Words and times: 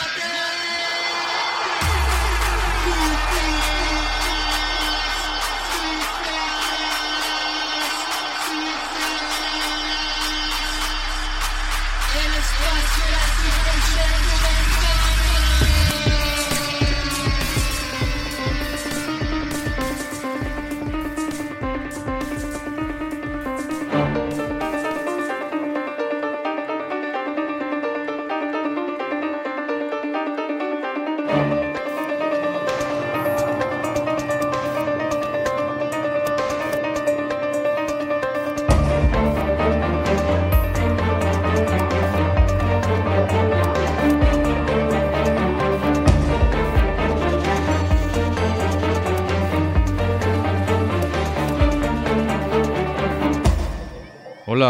Hola, 0.00 0.37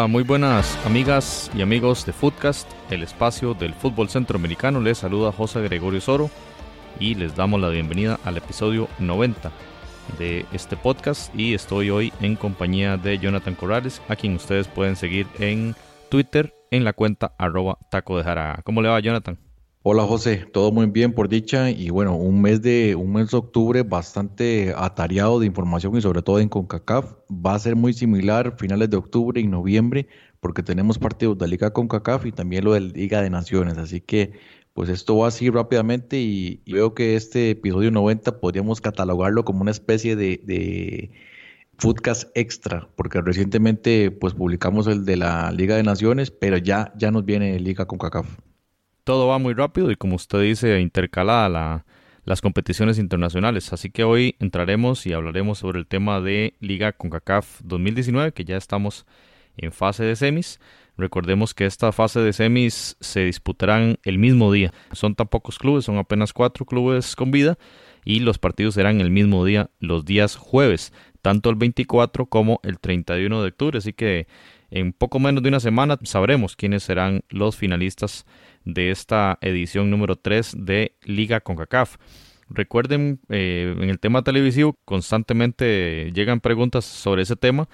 muy 0.08 0.22
buenas 0.22 0.78
amigas 0.86 1.50
y 1.54 1.60
amigos 1.60 2.06
de 2.06 2.14
Footcast, 2.14 2.70
el 2.90 3.02
espacio 3.02 3.52
del 3.52 3.74
fútbol 3.74 4.08
centroamericano. 4.08 4.80
Les 4.80 4.98
saluda 4.98 5.32
José 5.32 5.60
Gregorio 5.60 6.00
Soro 6.00 6.30
y 6.98 7.14
les 7.14 7.36
damos 7.36 7.60
la 7.60 7.68
bienvenida 7.68 8.18
al 8.24 8.38
episodio 8.38 8.88
90 8.98 9.52
de 10.18 10.46
este 10.52 10.76
podcast 10.78 11.34
y 11.38 11.52
estoy 11.52 11.90
hoy 11.90 12.12
en 12.20 12.36
compañía 12.36 12.96
de 12.96 13.18
Jonathan 13.18 13.54
Corrales, 13.54 14.00
a 14.08 14.16
quien 14.16 14.36
ustedes 14.36 14.66
pueden 14.66 14.96
seguir 14.96 15.26
en 15.38 15.76
Twitter 16.08 16.54
en 16.70 16.84
la 16.84 16.94
cuenta 16.94 17.34
arroba 17.36 17.78
taco 17.90 18.16
de 18.16 18.24
jara. 18.24 18.60
¿Cómo 18.64 18.80
le 18.80 18.88
va 18.88 19.00
Jonathan? 19.00 19.47
Hola 19.82 20.04
José, 20.04 20.44
todo 20.52 20.72
muy 20.72 20.86
bien 20.86 21.12
por 21.12 21.28
dicha. 21.28 21.70
Y 21.70 21.90
bueno, 21.90 22.16
un 22.16 22.42
mes 22.42 22.60
de 22.60 22.94
un 22.96 23.12
mes 23.12 23.30
de 23.30 23.36
octubre 23.36 23.82
bastante 23.84 24.74
atareado 24.76 25.38
de 25.38 25.46
información 25.46 25.96
y 25.96 26.00
sobre 26.02 26.20
todo 26.20 26.40
en 26.40 26.48
CONCACAF. 26.48 27.14
Va 27.30 27.54
a 27.54 27.58
ser 27.58 27.76
muy 27.76 27.92
similar 27.92 28.56
finales 28.58 28.90
de 28.90 28.96
octubre 28.96 29.40
y 29.40 29.46
noviembre 29.46 30.08
porque 30.40 30.62
tenemos 30.64 30.98
partidos 30.98 31.38
de 31.38 31.48
Liga 31.48 31.72
CONCACAF 31.72 32.26
y 32.26 32.32
también 32.32 32.64
lo 32.64 32.72
de 32.74 32.80
Liga 32.80 33.22
de 33.22 33.30
Naciones, 33.30 33.78
así 33.78 34.00
que 34.00 34.32
pues 34.74 34.88
esto 34.90 35.16
va 35.18 35.28
así 35.28 35.48
rápidamente 35.50 36.18
y, 36.18 36.62
veo 36.66 36.94
que 36.94 37.16
este 37.16 37.50
episodio 37.50 37.90
90 37.90 38.40
podríamos 38.40 38.80
catalogarlo 38.80 39.44
como 39.44 39.62
una 39.62 39.70
especie 39.70 40.16
de, 40.16 40.40
de 40.44 41.10
Foodcast 41.78 42.30
extra, 42.36 42.88
porque 42.96 43.20
recientemente 43.22 44.10
pues 44.10 44.34
publicamos 44.34 44.86
el 44.88 45.04
de 45.04 45.16
la 45.16 45.52
Liga 45.52 45.76
de 45.76 45.82
Naciones, 45.84 46.30
pero 46.30 46.58
ya, 46.58 46.92
ya 46.96 47.10
nos 47.10 47.24
viene 47.24 47.58
Liga 47.60 47.86
CONCACAF 47.86 48.47
todo 49.08 49.26
va 49.26 49.38
muy 49.38 49.54
rápido 49.54 49.90
y 49.90 49.96
como 49.96 50.16
usted 50.16 50.42
dice, 50.42 50.80
intercalada 50.80 51.86
las 52.26 52.40
competiciones 52.42 52.98
internacionales. 52.98 53.72
Así 53.72 53.88
que 53.88 54.04
hoy 54.04 54.36
entraremos 54.38 55.06
y 55.06 55.14
hablaremos 55.14 55.60
sobre 55.60 55.78
el 55.78 55.86
tema 55.86 56.20
de 56.20 56.52
Liga 56.60 56.92
CONCACAF 56.92 57.62
2019, 57.62 58.32
que 58.32 58.44
ya 58.44 58.58
estamos 58.58 59.06
en 59.56 59.72
fase 59.72 60.04
de 60.04 60.14
semis. 60.14 60.60
Recordemos 60.98 61.54
que 61.54 61.64
esta 61.64 61.90
fase 61.90 62.20
de 62.20 62.34
semis 62.34 62.98
se 63.00 63.24
disputarán 63.24 63.98
el 64.02 64.18
mismo 64.18 64.52
día. 64.52 64.74
Son 64.92 65.14
tan 65.14 65.28
pocos 65.28 65.58
clubes, 65.58 65.86
son 65.86 65.96
apenas 65.96 66.34
cuatro 66.34 66.66
clubes 66.66 67.16
con 67.16 67.30
vida 67.30 67.56
y 68.04 68.20
los 68.20 68.36
partidos 68.36 68.74
serán 68.74 69.00
el 69.00 69.10
mismo 69.10 69.42
día, 69.46 69.70
los 69.80 70.04
días 70.04 70.36
jueves, 70.36 70.92
tanto 71.22 71.48
el 71.48 71.56
24 71.56 72.26
como 72.26 72.60
el 72.62 72.78
31 72.78 73.40
de 73.40 73.48
octubre. 73.48 73.78
Así 73.78 73.94
que 73.94 74.26
en 74.70 74.92
poco 74.92 75.18
menos 75.18 75.42
de 75.42 75.48
una 75.48 75.60
semana 75.60 75.98
sabremos 76.02 76.56
quiénes 76.56 76.82
serán 76.82 77.22
los 77.28 77.56
finalistas 77.56 78.26
de 78.64 78.90
esta 78.90 79.38
edición 79.40 79.90
número 79.90 80.16
3 80.16 80.56
de 80.58 80.96
Liga 81.04 81.40
CONCACAF. 81.40 81.96
Recuerden, 82.50 83.20
eh, 83.28 83.74
en 83.78 83.90
el 83.90 83.98
tema 83.98 84.22
televisivo 84.22 84.78
constantemente 84.84 86.10
llegan 86.14 86.40
preguntas 86.40 86.84
sobre 86.84 87.22
ese 87.22 87.36
tema. 87.36 87.68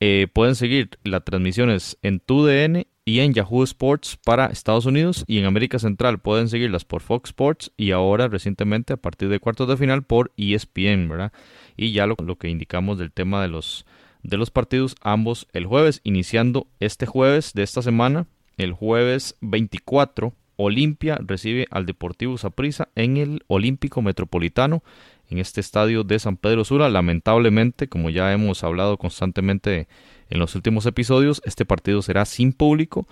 Eh, 0.00 0.28
pueden 0.32 0.54
seguir 0.54 0.90
las 1.04 1.24
transmisiones 1.24 1.98
en 2.02 2.20
TUDN 2.20 2.86
y 3.04 3.20
en 3.20 3.32
Yahoo 3.32 3.62
Sports 3.64 4.18
para 4.24 4.46
Estados 4.46 4.86
Unidos 4.86 5.24
y 5.26 5.38
en 5.38 5.44
América 5.44 5.78
Central 5.78 6.18
pueden 6.18 6.48
seguirlas 6.48 6.84
por 6.84 7.02
Fox 7.02 7.30
Sports 7.30 7.72
y 7.76 7.90
ahora 7.90 8.28
recientemente 8.28 8.92
a 8.92 8.96
partir 8.96 9.28
de 9.28 9.40
cuartos 9.40 9.68
de 9.68 9.76
final 9.76 10.02
por 10.02 10.32
ESPN, 10.36 11.08
¿verdad? 11.08 11.32
Y 11.76 11.92
ya 11.92 12.06
lo, 12.06 12.16
lo 12.24 12.36
que 12.36 12.48
indicamos 12.48 12.98
del 12.98 13.12
tema 13.12 13.42
de 13.42 13.48
los, 13.48 13.84
de 14.24 14.36
los 14.36 14.50
partidos, 14.50 14.96
ambos 15.02 15.46
el 15.52 15.66
jueves, 15.66 16.00
iniciando 16.02 16.66
este 16.80 17.06
jueves 17.06 17.52
de 17.52 17.62
esta 17.62 17.82
semana 17.82 18.26
el 18.56 18.72
jueves 18.72 19.36
24, 19.40 20.32
Olimpia 20.56 21.18
recibe 21.20 21.66
al 21.70 21.86
Deportivo 21.86 22.38
Saprissa 22.38 22.88
en 22.94 23.16
el 23.16 23.44
Olímpico 23.48 24.02
Metropolitano, 24.02 24.82
en 25.28 25.38
este 25.38 25.60
estadio 25.60 26.04
de 26.04 26.18
San 26.18 26.36
Pedro 26.36 26.64
Sula. 26.64 26.88
Lamentablemente, 26.88 27.88
como 27.88 28.10
ya 28.10 28.32
hemos 28.32 28.62
hablado 28.64 28.96
constantemente 28.96 29.88
en 30.30 30.38
los 30.38 30.54
últimos 30.54 30.86
episodios, 30.86 31.42
este 31.44 31.64
partido 31.64 32.00
será 32.02 32.24
sin 32.24 32.52
público 32.52 33.06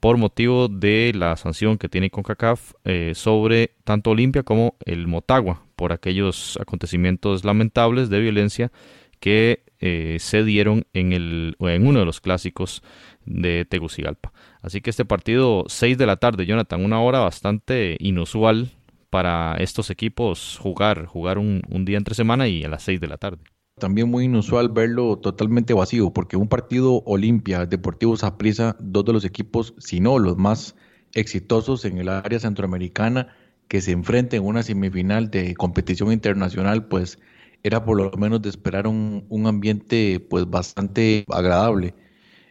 por 0.00 0.16
motivo 0.16 0.68
de 0.68 1.12
la 1.14 1.36
sanción 1.36 1.78
que 1.78 1.88
tiene 1.88 2.10
CONCACAF 2.10 2.72
eh, 2.84 3.12
sobre 3.14 3.72
tanto 3.84 4.10
Olimpia 4.10 4.42
como 4.42 4.76
el 4.84 5.06
Motagua 5.06 5.62
por 5.76 5.92
aquellos 5.92 6.58
acontecimientos 6.60 7.44
lamentables 7.44 8.10
de 8.10 8.20
violencia 8.20 8.70
que 9.18 9.63
eh, 9.80 10.16
se 10.20 10.44
dieron 10.44 10.86
en, 10.92 11.12
el, 11.12 11.56
en 11.58 11.86
uno 11.86 12.00
de 12.00 12.04
los 12.04 12.20
clásicos 12.20 12.82
de 13.26 13.64
Tegucigalpa. 13.64 14.32
Así 14.62 14.80
que 14.80 14.90
este 14.90 15.04
partido 15.04 15.64
6 15.66 15.98
de 15.98 16.06
la 16.06 16.16
tarde, 16.16 16.46
Jonathan, 16.46 16.84
una 16.84 17.00
hora 17.00 17.20
bastante 17.20 17.96
inusual 18.00 18.72
para 19.10 19.54
estos 19.58 19.90
equipos 19.90 20.58
jugar, 20.60 21.06
jugar 21.06 21.38
un, 21.38 21.62
día 21.84 21.98
entre 21.98 22.14
semana 22.14 22.48
y 22.48 22.64
a 22.64 22.68
las 22.68 22.82
6 22.82 23.00
de 23.00 23.06
la 23.06 23.16
tarde. 23.16 23.38
También 23.78 24.08
muy 24.08 24.24
inusual 24.24 24.68
verlo 24.68 25.18
totalmente 25.18 25.74
vacío, 25.74 26.12
porque 26.12 26.36
un 26.36 26.48
partido 26.48 27.02
Olimpia, 27.06 27.66
Deportivo 27.66 28.16
Saprissa, 28.16 28.76
dos 28.80 29.04
de 29.04 29.12
los 29.12 29.24
equipos, 29.24 29.74
si 29.78 30.00
no 30.00 30.18
los 30.18 30.36
más 30.36 30.76
exitosos 31.12 31.84
en 31.84 31.98
el 31.98 32.08
área 32.08 32.40
centroamericana, 32.40 33.28
que 33.68 33.80
se 33.80 33.92
enfrenten 33.92 34.42
en 34.42 34.48
una 34.48 34.62
semifinal 34.62 35.30
de 35.30 35.54
competición 35.54 36.12
internacional, 36.12 36.86
pues 36.86 37.18
era 37.64 37.84
por 37.84 37.96
lo 37.96 38.10
menos 38.16 38.40
de 38.42 38.50
esperar 38.50 38.86
un, 38.86 39.26
un 39.28 39.46
ambiente 39.48 40.20
pues 40.20 40.48
bastante 40.48 41.24
agradable 41.28 41.94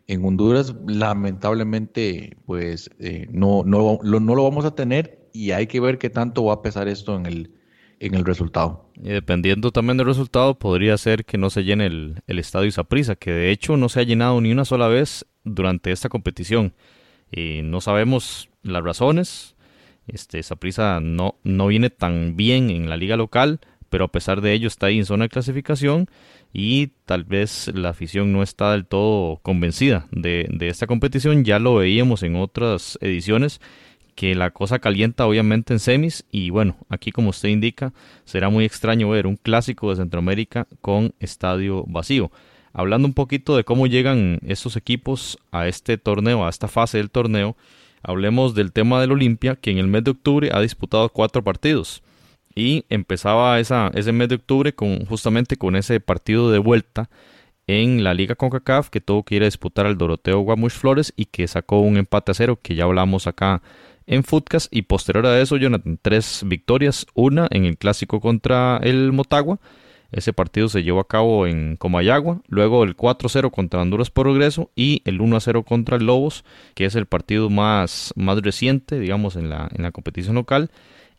en 0.07 0.25
Honduras 0.25 0.75
lamentablemente 0.87 2.35
pues 2.45 2.89
eh, 2.99 3.27
no, 3.31 3.63
no, 3.65 3.99
lo, 4.03 4.19
no 4.19 4.35
lo 4.35 4.43
vamos 4.43 4.65
a 4.65 4.75
tener 4.75 5.29
y 5.31 5.51
hay 5.51 5.67
que 5.67 5.79
ver 5.79 5.97
qué 5.97 6.09
tanto 6.09 6.43
va 6.45 6.55
a 6.55 6.61
pesar 6.61 6.87
esto 6.87 7.15
en 7.15 7.25
el, 7.25 7.51
en 7.99 8.15
el 8.15 8.25
resultado. 8.25 8.89
Y 9.01 9.09
dependiendo 9.09 9.71
también 9.71 9.97
del 9.97 10.05
resultado, 10.05 10.59
podría 10.59 10.97
ser 10.97 11.25
que 11.25 11.37
no 11.37 11.49
se 11.49 11.63
llene 11.63 11.87
el, 11.87 12.21
el 12.27 12.39
estadio 12.39 12.71
Saprisa, 12.71 13.15
que 13.15 13.31
de 13.31 13.49
hecho 13.49 13.77
no 13.77 13.89
se 13.89 13.99
ha 14.01 14.03
llenado 14.03 14.39
ni 14.41 14.51
una 14.51 14.65
sola 14.65 14.87
vez 14.87 15.25
durante 15.43 15.91
esta 15.91 16.09
competición. 16.09 16.73
y 17.31 17.61
no 17.63 17.81
sabemos 17.81 18.49
las 18.61 18.83
razones. 18.83 19.55
Este 20.05 20.41
no, 21.01 21.35
no 21.43 21.67
viene 21.67 21.89
tan 21.89 22.35
bien 22.35 22.69
en 22.69 22.89
la 22.89 22.97
liga 22.97 23.15
local, 23.15 23.61
pero 23.93 24.05
a 24.05 24.11
pesar 24.11 24.41
de 24.41 24.53
ello 24.53 24.67
está 24.67 24.87
ahí 24.87 24.97
en 24.97 25.05
zona 25.05 25.25
de 25.25 25.29
clasificación 25.29 26.09
y 26.51 26.87
tal 27.05 27.25
vez 27.25 27.69
la 27.75 27.89
afición 27.89 28.33
no 28.33 28.41
está 28.41 28.71
del 28.71 28.87
todo 28.87 29.37
convencida 29.43 30.07
de, 30.09 30.47
esta 30.61 30.87
competición. 30.87 31.45
Ya 31.45 31.59
lo 31.59 31.75
veíamos 31.75 32.23
en 32.23 32.35
otras 32.35 32.97
ediciones 33.01 33.61
que 34.15 34.33
la 34.33 34.49
cosa 34.49 34.79
calienta 34.79 35.27
obviamente 35.27 35.73
en 35.73 35.79
semis 35.79 36.25
y 36.31 36.49
bueno, 36.49 36.75
aquí 36.89 37.11
como 37.11 37.29
usted 37.29 37.49
indica, 37.49 37.93
será 38.25 38.49
muy 38.49 38.65
extraño 38.65 39.09
ver 39.09 39.27
un 39.27 39.35
clásico 39.35 39.91
de 39.91 39.97
Centroamérica 39.97 40.65
con 40.81 41.13
estadio 41.19 41.83
vacío. 41.85 42.31
Hablando 42.73 43.07
un 43.07 43.13
poquito 43.13 43.55
de 43.55 43.63
cómo 43.63 43.85
llegan 43.85 44.39
estos 44.43 44.75
equipos 44.75 45.37
a 45.51 45.67
este 45.67 45.99
torneo, 45.99 46.47
a 46.47 46.49
esta 46.49 46.67
fase 46.67 46.97
del 46.97 47.11
torneo, 47.11 47.55
hablemos 48.01 48.55
del 48.55 48.71
tema 48.71 48.99
del 48.99 49.11
Olimpia, 49.11 49.55
que 49.55 49.69
en 49.69 49.77
el 49.77 49.85
mes 49.85 50.03
de 50.03 50.09
octubre 50.09 50.49
ha 50.51 50.61
disputado 50.61 51.09
cuatro 51.09 51.43
partidos 51.43 52.01
y 52.55 52.85
empezaba 52.89 53.59
esa, 53.59 53.91
ese 53.93 54.11
mes 54.11 54.29
de 54.29 54.35
octubre 54.35 54.73
con 54.73 55.05
justamente 55.05 55.57
con 55.57 55.75
ese 55.75 55.99
partido 55.99 56.51
de 56.51 56.59
vuelta 56.59 57.09
en 57.67 58.03
la 58.03 58.13
Liga 58.13 58.35
CONCACAF 58.35 58.89
que 58.89 59.01
tuvo 59.01 59.23
que 59.23 59.35
ir 59.35 59.43
a 59.43 59.45
disputar 59.45 59.85
al 59.85 59.97
Doroteo 59.97 60.39
Guamuch 60.39 60.73
Flores 60.73 61.13
y 61.15 61.25
que 61.25 61.47
sacó 61.47 61.79
un 61.79 61.97
empate 61.97 62.31
a 62.31 62.35
cero 62.35 62.59
que 62.61 62.75
ya 62.75 62.83
hablamos 62.83 63.27
acá 63.27 63.61
en 64.05 64.23
Footcast 64.23 64.67
y 64.75 64.81
posterior 64.83 65.25
a 65.25 65.39
eso 65.39 65.55
Jonathan 65.55 65.97
tres 66.01 66.43
victorias 66.45 67.05
una 67.13 67.47
en 67.51 67.65
el 67.65 67.77
clásico 67.77 68.19
contra 68.19 68.79
el 68.83 69.13
Motagua 69.13 69.59
Ese 70.11 70.33
partido 70.33 70.67
se 70.67 70.83
llevó 70.83 70.99
a 70.99 71.07
cabo 71.07 71.47
en 71.47 71.77
Comayagua, 71.77 72.41
luego 72.47 72.83
el 72.83 72.97
4-0 72.97 73.49
contra 73.49 73.81
Honduras 73.81 74.11
Progreso 74.11 74.69
y 74.75 75.01
el 75.05 75.19
1-0 75.19 75.63
contra 75.63 75.95
el 75.97 76.05
Lobos, 76.05 76.43
que 76.75 76.85
es 76.85 76.95
el 76.95 77.05
partido 77.05 77.49
más, 77.49 78.13
más 78.15 78.41
reciente, 78.41 78.99
digamos, 78.99 79.37
en 79.37 79.49
la, 79.49 79.69
en 79.73 79.83
la 79.83 79.91
competición 79.91 80.35
local. 80.35 80.69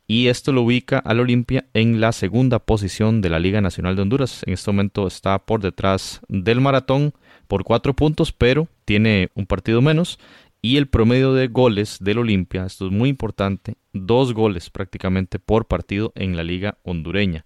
Y 0.07 0.27
esto 0.29 0.53
lo 0.53 0.63
ubica 0.63 0.99
al 0.99 1.21
Olimpia 1.21 1.67
en 1.73 2.01
la 2.01 2.13
segunda 2.13 2.59
posición 2.59 3.23
de 3.23 3.31
la 3.31 3.39
Liga 3.39 3.61
Nacional 3.61 3.97
de 3.97 4.03
Honduras. 4.03 4.43
En 4.47 4.53
este 4.53 4.71
momento 4.71 5.07
está 5.07 5.39
por 5.39 5.61
detrás 5.61 6.21
del 6.29 6.61
Maratón 6.61 7.15
por 7.49 7.65
cuatro 7.65 7.95
puntos, 7.95 8.33
pero 8.33 8.69
tiene 8.85 9.31
un 9.35 9.47
partido 9.47 9.81
menos. 9.81 10.19
Y 10.61 10.77
el 10.77 10.89
promedio 10.89 11.33
de 11.33 11.49
goles 11.49 11.99
del 12.01 12.19
Olimpia, 12.19 12.65
esto 12.65 12.87
es 12.87 12.93
muy 12.93 13.09
importante, 13.09 13.77
dos 13.93 14.33
goles 14.33 14.71
prácticamente 14.71 15.39
por 15.39 15.67
partido 15.67 16.13
en 16.17 16.37
la 16.37 16.43
Liga 16.43 16.79
hondureña. 16.83 17.45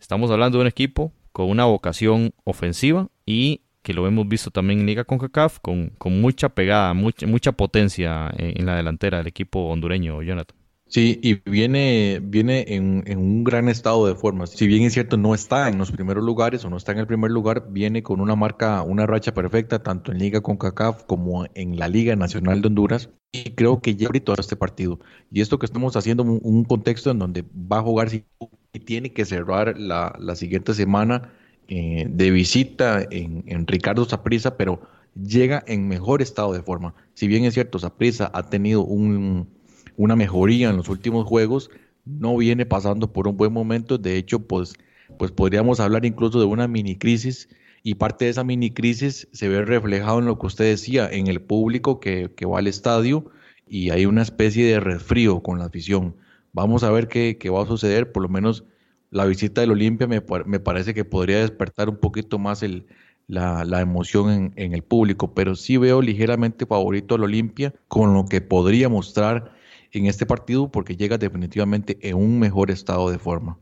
Estamos 0.00 0.30
hablando 0.30 0.58
de 0.58 0.62
un 0.62 0.68
equipo 0.68 1.12
con 1.32 1.48
una 1.48 1.64
vocación 1.64 2.32
ofensiva 2.44 3.08
y 3.24 3.62
que 3.82 3.94
lo 3.94 4.06
hemos 4.06 4.28
visto 4.28 4.50
también 4.50 4.80
en 4.80 4.86
Liga 4.86 5.04
CONCACAF, 5.04 5.58
con, 5.60 5.90
con 5.96 6.20
mucha 6.20 6.50
pegada, 6.50 6.92
mucha, 6.92 7.26
mucha 7.26 7.52
potencia 7.52 8.30
en, 8.36 8.66
la 8.66 8.76
delantera 8.76 9.18
del 9.18 9.28
equipo 9.28 9.68
hondureño, 9.68 10.22
Jonathan. 10.22 10.59
Sí, 10.90 11.20
y 11.22 11.34
viene, 11.48 12.18
viene 12.20 12.64
en, 12.66 13.04
en, 13.06 13.18
un 13.18 13.44
gran 13.44 13.68
estado 13.68 14.08
de 14.08 14.16
forma. 14.16 14.48
Si 14.48 14.66
bien 14.66 14.82
es 14.82 14.92
cierto, 14.92 15.16
no 15.16 15.36
está 15.36 15.68
en 15.68 15.78
los 15.78 15.92
primeros 15.92 16.24
lugares 16.24 16.64
o 16.64 16.70
no 16.70 16.76
está 16.76 16.90
en 16.90 16.98
el 16.98 17.06
primer 17.06 17.30
lugar, 17.30 17.68
viene 17.70 18.02
con 18.02 18.20
una 18.20 18.34
marca, 18.34 18.82
una 18.82 19.06
racha 19.06 19.32
perfecta, 19.32 19.84
tanto 19.84 20.10
en 20.10 20.18
Liga 20.18 20.40
CONCACAF 20.40 21.04
como 21.04 21.46
en 21.54 21.78
la 21.78 21.86
Liga 21.86 22.16
Nacional 22.16 22.60
de 22.60 22.66
Honduras. 22.66 23.08
Y 23.30 23.52
creo 23.52 23.80
que 23.80 23.94
ya 23.94 24.08
ahorita 24.08 24.34
este 24.36 24.56
partido. 24.56 24.98
Y 25.30 25.40
esto 25.42 25.60
que 25.60 25.66
estamos 25.66 25.94
haciendo, 25.94 26.24
un, 26.24 26.40
un 26.42 26.64
contexto 26.64 27.12
en 27.12 27.20
donde 27.20 27.44
va 27.54 27.78
a 27.78 27.82
jugar 27.82 28.08
y 28.12 28.78
tiene 28.80 29.12
que 29.12 29.24
cerrar 29.24 29.78
la, 29.78 30.16
la 30.18 30.34
siguiente 30.34 30.74
semana 30.74 31.32
eh, 31.68 32.06
de 32.10 32.32
visita 32.32 33.00
en, 33.12 33.44
en 33.46 33.64
Ricardo 33.68 34.04
Saprisa, 34.06 34.56
pero 34.56 34.80
llega 35.14 35.62
en 35.68 35.86
mejor 35.86 36.20
estado 36.20 36.52
de 36.52 36.64
forma. 36.64 36.96
Si 37.14 37.28
bien 37.28 37.44
es 37.44 37.54
cierto, 37.54 37.78
Saprisa 37.78 38.28
ha 38.34 38.50
tenido 38.50 38.82
un, 38.82 39.48
una 39.96 40.16
mejoría 40.16 40.70
en 40.70 40.76
los 40.76 40.88
últimos 40.88 41.26
juegos, 41.26 41.70
no 42.04 42.36
viene 42.36 42.66
pasando 42.66 43.12
por 43.12 43.28
un 43.28 43.36
buen 43.36 43.52
momento. 43.52 43.98
De 43.98 44.16
hecho, 44.16 44.46
pues, 44.46 44.74
pues 45.18 45.30
podríamos 45.30 45.80
hablar 45.80 46.04
incluso 46.04 46.38
de 46.38 46.46
una 46.46 46.68
mini 46.68 46.96
crisis 46.96 47.48
y 47.82 47.94
parte 47.94 48.26
de 48.26 48.32
esa 48.32 48.44
mini 48.44 48.70
crisis 48.70 49.28
se 49.32 49.48
ve 49.48 49.64
reflejado 49.64 50.18
en 50.18 50.26
lo 50.26 50.38
que 50.38 50.46
usted 50.46 50.64
decía, 50.64 51.08
en 51.10 51.26
el 51.26 51.40
público 51.40 52.00
que, 52.00 52.30
que 52.34 52.46
va 52.46 52.58
al 52.58 52.66
estadio 52.66 53.30
y 53.70 53.90
hay 53.90 54.04
una 54.04 54.22
especie 54.22 54.66
de 54.66 54.80
resfrío 54.80 55.42
con 55.42 55.60
la 55.60 55.66
afición. 55.66 56.16
Vamos 56.52 56.82
a 56.82 56.90
ver 56.90 57.06
qué, 57.06 57.38
va 57.50 57.62
a 57.62 57.66
suceder. 57.66 58.10
Por 58.10 58.24
lo 58.24 58.28
menos 58.28 58.64
la 59.10 59.24
visita 59.24 59.60
del 59.60 59.70
Olimpia 59.70 60.08
me, 60.08 60.20
parece 60.20 60.92
que 60.92 61.04
podría 61.04 61.38
despertar 61.38 61.88
un 61.88 61.96
poquito 61.96 62.38
más 62.40 62.64
el, 62.64 62.86
la, 63.28 63.80
emoción 63.80 64.52
en, 64.56 64.74
el 64.74 64.82
público. 64.82 65.34
Pero 65.34 65.54
sí 65.54 65.76
veo 65.76 66.02
ligeramente 66.02 66.66
favorito 66.66 67.14
al 67.14 67.22
Olimpia 67.22 67.72
con 67.86 68.12
lo 68.12 68.24
que 68.24 68.40
podría 68.40 68.88
mostrar 68.88 69.52
en 69.92 70.06
este 70.06 70.26
partido 70.26 70.70
porque 70.70 70.96
llega 70.96 71.18
definitivamente 71.18 71.98
en 72.02 72.16
un 72.16 72.38
mejor 72.38 72.70
estado 72.70 73.10
de 73.10 73.18
forma. 73.18 73.58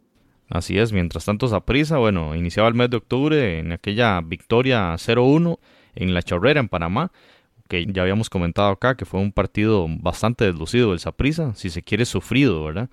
Así 0.48 0.78
es, 0.78 0.92
mientras 0.92 1.24
tanto 1.24 1.48
prisa 1.60 1.98
bueno, 1.98 2.34
iniciaba 2.34 2.68
el 2.68 2.74
mes 2.74 2.88
de 2.90 2.96
octubre 2.96 3.58
en 3.58 3.72
aquella 3.72 4.20
victoria 4.22 4.94
0-1 4.94 5.58
en 5.94 6.14
la 6.14 6.22
Chorrera 6.22 6.60
en 6.60 6.68
Panamá 6.68 7.12
que 7.68 7.86
ya 7.86 8.02
habíamos 8.02 8.30
comentado 8.30 8.70
acá, 8.70 8.96
que 8.96 9.04
fue 9.04 9.20
un 9.20 9.30
partido 9.30 9.86
bastante 9.88 10.46
deslucido 10.46 10.90
del 10.90 11.00
Saprisa, 11.00 11.54
si 11.54 11.70
se 11.70 11.82
quiere 11.82 12.06
sufrido, 12.06 12.64
¿verdad? 12.64 12.88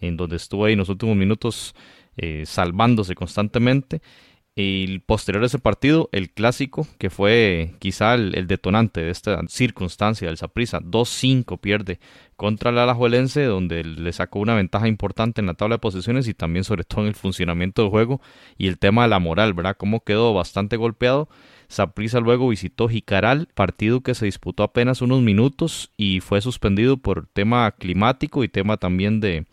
En 0.00 0.16
donde 0.16 0.36
estuvo 0.36 0.66
ahí 0.66 0.74
en 0.74 0.78
los 0.78 0.90
últimos 0.90 1.16
minutos 1.16 1.74
eh, 2.16 2.44
salvándose 2.46 3.14
constantemente. 3.14 4.02
Y 4.60 4.98
posterior 5.00 5.44
a 5.44 5.46
ese 5.46 5.60
partido, 5.60 6.08
el 6.10 6.30
clásico, 6.30 6.86
que 6.98 7.10
fue 7.10 7.74
quizá 7.78 8.14
el, 8.14 8.46
detonante 8.48 9.02
de 9.02 9.10
esta 9.10 9.40
circunstancia 9.48 10.26
del 10.26 10.36
Saprisa, 10.36 10.80
2-5 10.80 11.60
pierde 11.60 12.00
contra 12.34 12.70
el 12.70 12.78
Alajuelense, 12.78 13.44
donde 13.44 13.84
le 13.84 14.12
sacó 14.12 14.40
una 14.40 14.56
ventaja 14.56 14.88
importante 14.88 15.40
en 15.40 15.46
la 15.46 15.54
tabla 15.54 15.76
de 15.76 15.80
posiciones 15.80 16.26
y 16.26 16.34
también 16.34 16.64
sobre 16.64 16.82
todo 16.82 17.02
en 17.02 17.08
el 17.08 17.14
funcionamiento 17.14 17.82
del 17.82 17.92
juego 17.92 18.20
y 18.56 18.66
el 18.66 18.78
tema 18.78 19.02
de 19.02 19.08
la 19.08 19.20
moral, 19.20 19.54
¿verdad? 19.54 19.76
Cómo 19.78 20.00
quedó 20.00 20.34
bastante 20.34 20.76
golpeado 20.76 21.28
Saprissa 21.68 22.18
luego 22.18 22.48
visitó 22.48 22.88
Jicaral, 22.88 23.48
partido 23.54 24.00
que 24.00 24.14
se 24.14 24.24
disputó 24.24 24.62
apenas 24.62 25.02
unos 25.02 25.20
minutos 25.20 25.92
y 25.96 26.20
fue 26.20 26.40
suspendido 26.40 26.96
por 26.96 27.26
tema 27.26 27.70
climático 27.72 28.42
y 28.42 28.48
tema 28.48 28.78
también 28.78 29.20
de, 29.20 29.46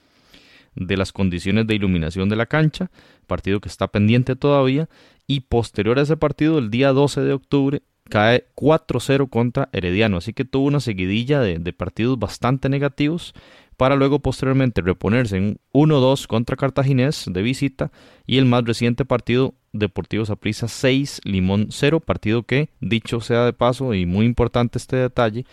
de 0.76 0.98
las 0.98 1.12
condiciones 1.12 1.68
de 1.68 1.76
iluminación 1.76 2.30
de 2.30 2.36
la 2.36 2.46
cancha, 2.46 2.92
partido 3.28 3.60
que 3.60 3.70
está 3.70 3.88
pendiente 3.88 4.36
todavía. 4.36 4.90
Y 5.28 5.42
posterior 5.42 5.98
a 5.98 6.04
ese 6.04 6.18
partido, 6.18 6.60
el 6.60 6.70
día 6.70 6.92
12 6.92 7.22
de 7.22 7.34
octubre, 7.34 7.82
cae 8.10 8.46
4-0 8.56 9.30
contra 9.30 9.70
Herediano. 9.72 10.18
Así 10.18 10.34
que 10.34 10.46
tuvo 10.46 10.68
una 10.68 10.80
seguidilla 10.80 11.42
de, 11.42 11.74
partidos 11.74 12.20
bastante 12.20 12.70
negativos 12.70 13.34
para 13.78 13.96
luego 13.96 14.20
posteriormente 14.20 14.82
reponerse 14.82 15.38
en 15.38 15.58
1-2 15.74 16.28
contra 16.28 16.56
Cartaginés 16.56 17.26
de 17.28 17.42
visita 17.42 17.92
y 18.26 18.38
el 18.38 18.46
más 18.46 18.64
reciente 18.64 19.04
partido 19.04 19.54
Deportivo 19.74 20.26
Saprissa 20.26 20.70
6, 20.70 21.22
Limón 21.26 21.68
0, 21.72 22.00
partido 22.00 22.44
que, 22.44 22.70
dicho 22.80 23.20
sea 23.20 23.44
de 23.44 23.52
paso 23.52 23.94
y 23.94 24.06
muy 24.06 24.26
importante 24.26 24.78
este 24.78 24.96
detalle, 24.96 25.46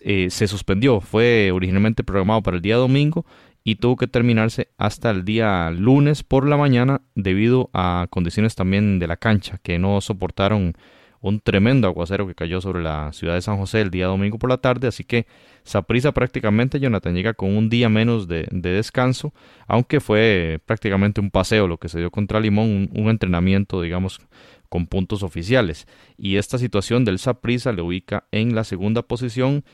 eh, 0.00 0.28
se 0.30 0.48
suspendió, 0.48 1.02
fue 1.02 1.50
originalmente 1.52 2.02
programado 2.02 2.42
para 2.42 2.56
el 2.56 2.62
día 2.62 2.76
domingo 2.76 3.26
y 3.66 3.74
tuvo 3.74 3.96
que 3.96 4.06
terminarse 4.06 4.68
hasta 4.78 5.10
el 5.10 5.24
día 5.24 5.72
lunes 5.72 6.22
por 6.22 6.46
la 6.46 6.56
mañana 6.56 7.00
debido 7.16 7.68
a 7.72 8.06
condiciones 8.10 8.54
también 8.54 9.00
de 9.00 9.08
la 9.08 9.16
cancha 9.16 9.58
que 9.60 9.76
no 9.76 10.00
soportaron 10.00 10.74
un 11.20 11.40
tremendo 11.40 11.88
aguacero 11.88 12.28
que 12.28 12.36
cayó 12.36 12.60
sobre 12.60 12.80
la 12.80 13.12
ciudad 13.12 13.34
de 13.34 13.42
San 13.42 13.56
José 13.56 13.80
el 13.80 13.90
día 13.90 14.06
domingo 14.06 14.38
por 14.38 14.50
la 14.50 14.58
tarde, 14.58 14.86
así 14.86 15.02
que 15.02 15.26
Saprisa 15.64 16.12
prácticamente 16.12 16.78
Jonathan 16.78 17.16
llega 17.16 17.34
con 17.34 17.56
un 17.56 17.68
día 17.68 17.88
menos 17.88 18.28
de, 18.28 18.46
descanso, 18.52 19.34
aunque 19.66 19.98
fue 19.98 20.60
prácticamente 20.64 21.20
un 21.20 21.32
paseo 21.32 21.66
lo 21.66 21.78
que 21.78 21.88
se 21.88 21.98
dio 21.98 22.12
contra 22.12 22.38
Limón, 22.38 22.88
un, 22.94 23.10
entrenamiento 23.10 23.82
digamos 23.82 24.20
con 24.68 24.86
puntos 24.86 25.24
oficiales. 25.24 25.88
Y 26.16 26.36
esta 26.36 26.58
situación 26.58 27.04
del 27.04 27.18
Saprisa 27.18 27.72
le 27.72 27.82
ubica 27.82 28.28
en 28.30 28.54
la 28.54 28.62
segunda 28.62 29.02
posición 29.02 29.64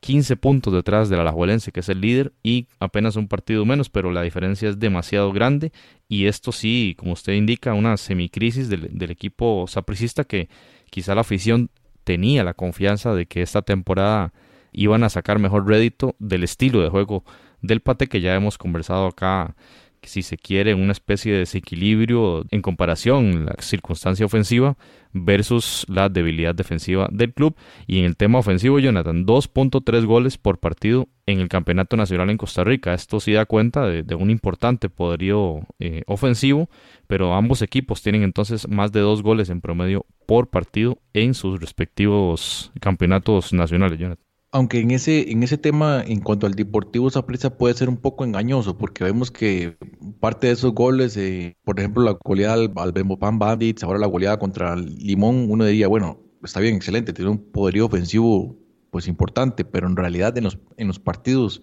15 0.00 0.36
puntos 0.36 0.72
detrás 0.72 1.08
del 1.08 1.20
Alajuelense, 1.20 1.72
que 1.72 1.80
es 1.80 1.88
el 1.88 2.00
líder, 2.00 2.32
y 2.42 2.68
apenas 2.78 3.16
un 3.16 3.28
partido 3.28 3.64
menos, 3.64 3.90
pero 3.90 4.12
la 4.12 4.22
diferencia 4.22 4.68
es 4.68 4.78
demasiado 4.78 5.32
grande. 5.32 5.72
Y 6.08 6.26
esto 6.26 6.52
sí, 6.52 6.94
como 6.98 7.12
usted 7.12 7.32
indica, 7.32 7.74
una 7.74 7.96
semicrisis 7.96 8.68
del, 8.68 8.96
del 8.96 9.10
equipo 9.10 9.66
sapricista 9.68 10.24
que 10.24 10.48
quizá 10.90 11.14
la 11.14 11.22
afición 11.22 11.70
tenía 12.04 12.44
la 12.44 12.54
confianza 12.54 13.14
de 13.14 13.26
que 13.26 13.42
esta 13.42 13.62
temporada 13.62 14.32
iban 14.72 15.02
a 15.02 15.08
sacar 15.08 15.38
mejor 15.38 15.66
rédito 15.66 16.14
del 16.18 16.44
estilo 16.44 16.82
de 16.82 16.88
juego 16.88 17.24
del 17.62 17.80
Pate 17.80 18.06
que 18.06 18.20
ya 18.20 18.34
hemos 18.34 18.58
conversado 18.58 19.06
acá 19.06 19.56
si 20.02 20.22
se 20.22 20.36
quiere, 20.36 20.74
una 20.74 20.92
especie 20.92 21.32
de 21.32 21.40
desequilibrio 21.40 22.44
en 22.50 22.62
comparación 22.62 23.46
la 23.46 23.54
circunstancia 23.60 24.26
ofensiva 24.26 24.76
versus 25.12 25.84
la 25.88 26.08
debilidad 26.08 26.54
defensiva 26.54 27.08
del 27.10 27.32
club. 27.32 27.56
Y 27.86 28.00
en 28.00 28.04
el 28.04 28.16
tema 28.16 28.38
ofensivo, 28.38 28.78
Jonathan, 28.78 29.26
2.3 29.26 30.04
goles 30.04 30.38
por 30.38 30.58
partido 30.58 31.08
en 31.26 31.40
el 31.40 31.48
Campeonato 31.48 31.96
Nacional 31.96 32.30
en 32.30 32.38
Costa 32.38 32.64
Rica. 32.64 32.94
Esto 32.94 33.20
sí 33.20 33.32
da 33.32 33.46
cuenta 33.46 33.86
de, 33.86 34.14
un 34.14 34.30
importante 34.30 34.88
poderío 34.88 35.60
eh, 35.78 36.02
ofensivo, 36.06 36.68
pero 37.06 37.34
ambos 37.34 37.62
equipos 37.62 38.02
tienen 38.02 38.22
entonces 38.22 38.68
más 38.68 38.92
de 38.92 39.00
dos 39.00 39.22
goles 39.22 39.50
en 39.50 39.60
promedio 39.60 40.06
por 40.26 40.48
partido 40.48 40.98
en 41.12 41.34
sus 41.34 41.60
respectivos 41.60 42.72
campeonatos 42.80 43.52
nacionales, 43.52 43.98
Jonathan. 43.98 44.25
Aunque 44.56 44.80
en 44.80 44.90
ese, 44.90 45.30
en 45.30 45.42
ese 45.42 45.58
tema, 45.58 46.02
en 46.02 46.20
cuanto 46.20 46.46
al 46.46 46.54
Deportivo 46.54 47.10
Saprissa, 47.10 47.58
puede 47.58 47.74
ser 47.74 47.90
un 47.90 47.98
poco 47.98 48.24
engañoso, 48.24 48.78
porque 48.78 49.04
vemos 49.04 49.30
que 49.30 49.76
parte 50.18 50.46
de 50.46 50.54
esos 50.54 50.72
goles, 50.72 51.14
eh, 51.18 51.58
por 51.62 51.78
ejemplo, 51.78 52.02
la 52.02 52.16
goleada 52.24 52.54
al, 52.54 52.72
al 52.74 53.18
Pan 53.18 53.38
Bandits, 53.38 53.82
ahora 53.82 53.98
la 53.98 54.06
goleada 54.06 54.38
contra 54.38 54.74
Limón, 54.74 55.50
uno 55.50 55.66
diría, 55.66 55.88
bueno, 55.88 56.20
está 56.42 56.60
bien, 56.60 56.74
excelente, 56.74 57.12
tiene 57.12 57.32
un 57.32 57.52
poderío 57.52 57.84
ofensivo 57.84 58.56
pues 58.90 59.08
importante, 59.08 59.66
pero 59.66 59.88
en 59.88 59.96
realidad 59.96 60.38
en 60.38 60.44
los, 60.44 60.58
en 60.78 60.86
los 60.86 60.98
partidos 60.98 61.62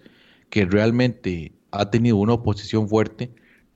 que 0.52 0.66
realmente 0.66 1.52
ha 1.72 1.90
tenido 1.90 2.18
una 2.18 2.34
oposición 2.34 2.88
fuerte, 2.88 3.34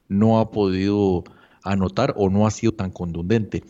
no 0.10 0.40
ha 0.40 0.52
podido 0.52 1.24
anotar 1.64 2.14
o 2.18 2.30
no 2.30 2.46
ha 2.46 2.52
sido 2.52 2.72
tan 2.74 2.92
contundente. 2.92 3.64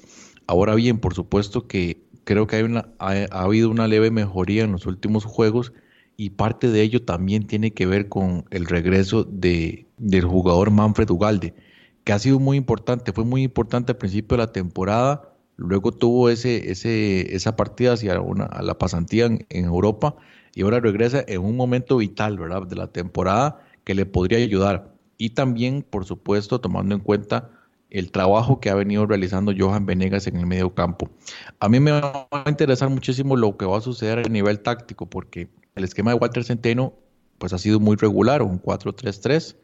Ahora 0.46 0.76
bien, 0.76 1.00
por 1.00 1.14
supuesto 1.14 1.68
que 1.68 2.06
creo 2.28 2.46
que 2.46 2.58
hay 2.58 2.64
una, 2.64 2.90
ha, 3.00 3.14
habido 3.32 3.70
una 3.70 3.88
leve 3.88 4.12
mejoría 4.12 4.66
en 4.66 4.74
los 4.74 4.86
últimos 4.86 5.24
juegos 5.24 5.72
y 6.18 6.32
parte 6.32 6.70
de 6.70 6.82
ello 6.82 7.02
también 7.02 7.48
tiene 7.48 7.72
que 7.72 7.86
ver 7.86 8.10
con 8.10 8.44
el 8.50 8.66
regreso 8.66 9.24
de, 9.24 9.86
del 9.98 10.26
jugador 10.26 10.70
Manfred 10.70 11.10
Ugalde, 11.10 11.54
que 12.04 12.12
ha 12.12 12.20
sido 12.20 12.38
muy 12.42 12.58
importante, 12.58 13.14
fue 13.14 13.24
muy 13.24 13.44
importante 13.44 13.94
al 13.94 13.98
principio 13.98 14.36
de 14.36 14.44
la 14.44 14.52
temporada, 14.52 15.36
luego 15.56 15.94
tuvo 15.94 16.30
ese, 16.30 16.70
ese, 16.70 17.34
esa 17.34 17.56
partida 17.56 17.94
hacia 17.94 18.20
una, 18.20 18.50
la 18.62 18.78
pasantía 18.78 19.26
en, 19.26 19.46
Europa 19.50 20.18
y 20.54 20.64
ahora 20.64 20.82
regresa 20.82 21.24
en 21.26 21.42
un 21.42 21.56
momento 21.56 21.96
vital 21.96 22.38
de 22.68 22.76
la 22.76 22.88
temporada 22.88 23.62
que 23.86 23.96
le 23.96 24.06
podría 24.06 24.40
ayudar. 24.40 24.94
Y 25.18 25.30
también, 25.30 25.82
por 25.82 26.04
supuesto, 26.04 26.60
tomando 26.60 26.94
en 26.94 27.02
cuenta 27.02 27.57
el 27.90 28.12
trabajo 28.12 28.60
que 28.60 28.70
ha 28.70 28.76
venido 28.76 29.06
realizando 29.06 29.54
Johan 29.58 29.86
Venegas 29.86 30.28
en 30.28 30.38
el 30.38 30.46
medio 30.46 30.74
campo. 30.74 31.10
A 31.60 31.70
mí 31.70 31.80
me 31.80 31.92
va 31.92 32.28
a 32.32 32.50
interesar 32.50 32.90
muchísimo 32.90 33.36
lo 33.36 33.58
que 33.58 33.66
va 33.66 33.78
a 33.78 33.82
suceder 33.82 34.20
a 34.20 34.30
nivel 34.30 34.60
táctico, 34.60 35.10
porque 35.10 35.50
el 35.76 35.84
esquema 35.84 36.12
de 36.12 36.18
Walter 36.18 36.44
Centeno 36.44 36.94
pues 37.38 37.54
ha 37.54 37.58
sido 37.58 37.80
muy 37.80 37.96
regular, 37.96 38.42
un 38.42 38.62
4-3-3. 38.62 39.56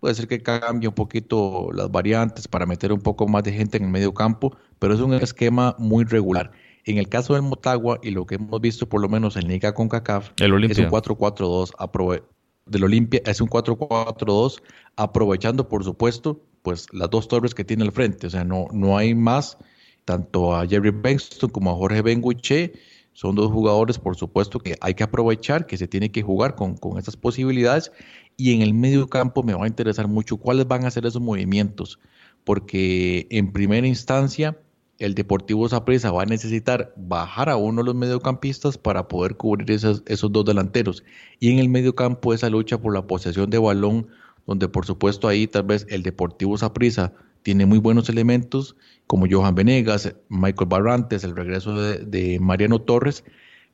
Puede 0.00 0.14
ser 0.14 0.28
que 0.28 0.42
cambie 0.42 0.88
un 0.88 0.94
poquito 0.94 1.70
las 1.72 1.90
variantes 1.90 2.48
para 2.48 2.66
meter 2.66 2.92
un 2.92 3.00
poco 3.00 3.26
más 3.26 3.44
de 3.44 3.52
gente 3.52 3.78
en 3.78 3.84
el 3.84 3.90
medio 3.90 4.12
campo, 4.12 4.56
pero 4.78 4.94
es 4.94 5.00
un 5.00 5.14
esquema 5.14 5.74
muy 5.78 6.04
regular. 6.04 6.50
En 6.84 6.98
el 6.98 7.08
caso 7.08 7.34
del 7.34 7.42
Motagua 7.42 8.00
y 8.02 8.10
lo 8.10 8.26
que 8.26 8.34
hemos 8.34 8.60
visto 8.60 8.88
por 8.88 9.00
lo 9.00 9.08
menos 9.08 9.36
en 9.36 9.46
Liga 9.46 9.72
con 9.72 9.88
CACAF, 9.88 10.30
es 10.36 10.78
un 10.78 10.90
4-4-2 10.90 12.22
del 12.66 12.84
Olimpia 12.84 13.20
es 13.26 13.40
un 13.40 13.48
4-4-2 13.48 14.62
aprovechando 14.96 15.68
por 15.68 15.82
supuesto 15.82 16.40
pues 16.62 16.86
las 16.92 17.10
dos 17.10 17.28
torres 17.28 17.54
que 17.54 17.64
tiene 17.64 17.84
al 17.84 17.92
frente, 17.92 18.26
o 18.26 18.30
sea, 18.30 18.44
no, 18.44 18.66
no 18.72 18.96
hay 18.96 19.14
más, 19.14 19.58
tanto 20.04 20.54
a 20.54 20.66
Jerry 20.66 20.90
Benston 20.90 21.50
como 21.50 21.70
a 21.70 21.74
Jorge 21.74 22.02
Benguche, 22.02 22.72
son 23.12 23.34
dos 23.34 23.50
jugadores 23.50 23.98
por 23.98 24.16
supuesto 24.16 24.58
que 24.58 24.76
hay 24.80 24.94
que 24.94 25.04
aprovechar, 25.04 25.66
que 25.66 25.76
se 25.76 25.86
tiene 25.86 26.10
que 26.10 26.22
jugar 26.22 26.54
con, 26.54 26.76
con 26.76 26.98
estas 26.98 27.16
posibilidades. 27.16 27.92
Y 28.36 28.54
en 28.54 28.62
el 28.62 28.72
medio 28.72 29.08
campo 29.08 29.42
me 29.42 29.54
va 29.54 29.64
a 29.64 29.68
interesar 29.68 30.08
mucho 30.08 30.38
cuáles 30.38 30.66
van 30.66 30.86
a 30.86 30.90
ser 30.90 31.04
esos 31.04 31.20
movimientos, 31.20 31.98
porque 32.44 33.26
en 33.30 33.52
primera 33.52 33.86
instancia 33.86 34.56
el 34.98 35.14
Deportivo 35.14 35.68
Saprissa 35.68 36.12
va 36.12 36.22
a 36.22 36.26
necesitar 36.26 36.94
bajar 36.96 37.48
a 37.48 37.56
uno 37.56 37.82
de 37.82 37.86
los 37.86 37.94
mediocampistas 37.94 38.78
para 38.78 39.08
poder 39.08 39.36
cubrir 39.36 39.70
esos 39.70 40.32
dos 40.32 40.44
delanteros. 40.44 41.02
Y 41.40 41.50
en 41.50 41.58
el 41.58 41.68
mediocampo 41.68 42.32
esa 42.32 42.48
lucha 42.48 42.80
por 42.80 42.94
la 42.94 43.06
posesión 43.06 43.50
de 43.50 43.58
balón, 43.58 44.06
donde 44.46 44.68
por 44.68 44.86
supuesto 44.86 45.28
ahí 45.28 45.46
tal 45.46 45.64
vez 45.64 45.86
el 45.88 46.02
Deportivo 46.02 46.56
Saprissa 46.58 47.12
tiene 47.42 47.66
muy 47.66 47.78
buenos 47.78 48.08
elementos, 48.08 48.76
como 49.06 49.26
Johan 49.30 49.54
Venegas, 49.54 50.14
Michael 50.28 50.68
Barrantes, 50.68 51.24
el 51.24 51.36
regreso 51.36 51.74
de, 51.74 52.38
Mariano 52.40 52.80
Torres, 52.80 53.24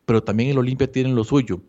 pero 0.07 0.23
también 0.23 0.51
el 0.51 0.59
Olimpia 0.59 0.91
tiene 0.91 1.11
lo 1.11 1.25
suyo. 1.25 1.61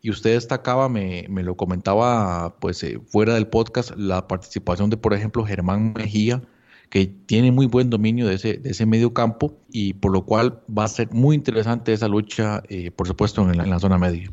Y 0.00 0.10
usted 0.10 0.34
destacaba, 0.34 0.88
me, 0.88 1.26
lo 1.28 1.56
comentaba 1.56 2.56
pues 2.60 2.82
eh, 2.82 3.00
fuera 3.06 3.34
del 3.34 3.48
podcast, 3.48 3.92
la 3.96 4.26
participación 4.28 4.90
de, 4.90 4.96
por 4.96 5.14
ejemplo, 5.14 5.44
Germán 5.44 5.92
Mejía, 5.96 6.42
que 6.90 7.06
tiene 7.06 7.52
muy 7.52 7.66
buen 7.66 7.90
dominio 7.90 8.26
de 8.26 8.34
ese, 8.34 8.54
de 8.54 8.70
ese 8.70 8.86
medio 8.86 9.12
campo 9.12 9.58
y 9.70 9.94
por 9.94 10.12
lo 10.12 10.24
cual 10.24 10.60
va 10.76 10.84
a 10.84 10.88
ser 10.88 11.12
muy 11.12 11.36
interesante 11.36 11.92
esa 11.92 12.08
lucha, 12.08 12.62
eh, 12.68 12.90
por 12.90 13.06
supuesto, 13.06 13.48
en 13.50 13.70
la, 13.70 13.78
zona 13.78 13.98
media. 13.98 14.30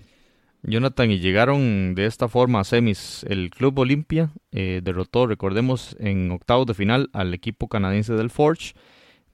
Jonathan, 0.68 1.12
y 1.12 1.20
llegaron 1.20 1.96
de 1.96 2.06
esta 2.06 2.28
forma 2.28 2.60
a 2.60 2.64
semis. 2.64 3.26
El 3.30 3.50
Club 3.50 3.80
Olimpia 3.80 4.32
eh, 4.52 4.82
derrotó, 4.84 5.28
recordemos, 5.28 5.96
en 6.00 6.32
octavos 6.32 6.66
de 6.66 6.74
final 6.74 7.10
al 7.14 7.34
equipo 7.34 7.68
canadiense 7.68 8.14
del 8.14 8.30
Forge 8.30 8.74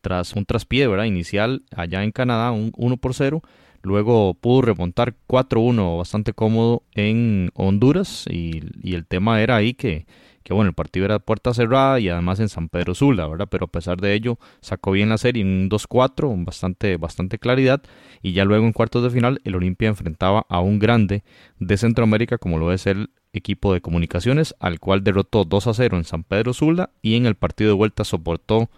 tras 0.02 0.34
un 0.34 0.46
traspié 0.46 0.88
¿verdad? 0.88 1.06
inicial 1.06 1.64
allá 1.76 2.04
en 2.04 2.12
Canadá, 2.12 2.52
un 2.52 2.72
1 2.76 2.98
por 2.98 3.14
0. 3.14 3.42
Luego 3.84 4.36
pudo 4.36 4.62
remontar 4.62 5.16
4-1 5.28 5.98
bastante 5.98 6.34
cómodo 6.34 6.84
en 6.94 7.50
Honduras 7.56 8.26
y, 8.30 8.62
y 8.84 8.94
el 8.94 9.06
tema 9.06 9.42
era 9.42 9.56
ahí 9.56 9.74
que 9.74 10.06
que 10.44 10.54
bueno, 10.54 10.70
el 10.70 10.76
partido 10.76 11.06
era 11.06 11.20
puerta 11.20 11.54
cerrada 11.54 12.00
y 12.00 12.10
además 12.10 12.40
en 12.40 12.50
San 12.50 12.70
Pedro 12.70 12.96
Sula, 12.96 13.28
¿verdad? 13.28 13.48
Pero 13.50 13.66
a 13.66 13.72
pesar 13.72 14.00
de 14.02 14.14
ello, 14.14 14.38
sacó 14.62 14.92
bien 14.92 15.10
la 15.10 15.18
serie 15.18 15.42
en 15.42 15.48
un 15.48 15.70
2-4, 15.70 16.28
con 16.28 16.46
bastante, 16.46 16.98
bastante 16.98 17.40
claridad, 17.40 17.82
y 18.22 18.34
ya 18.34 18.46
luego 18.46 18.66
en 18.66 18.74
cuartos 18.74 19.04
de 19.04 19.10
final, 19.10 19.42
el 19.44 19.56
Olimpia 19.56 19.90
enfrentaba 19.90 20.46
a 20.50 20.60
un 20.62 20.80
grande 20.80 21.24
de 21.60 21.78
Centroamérica, 21.78 22.38
como 22.38 22.58
lo 22.58 22.72
es 22.72 22.88
el 22.88 23.10
equipo 23.34 23.74
de 23.74 23.82
comunicaciones, 23.82 24.56
al 24.60 24.80
cual 24.80 25.04
derrotó 25.04 25.46
2 25.46 25.68
a 25.68 25.74
0 25.74 25.98
en 25.98 26.04
San 26.04 26.24
Pedro 26.24 26.54
Sula, 26.54 26.90
y 27.02 27.16
en 27.16 27.26
el 27.26 27.36
partido 27.36 27.70
de 27.70 27.76
vuelta 27.76 28.04
soportó 28.04 28.70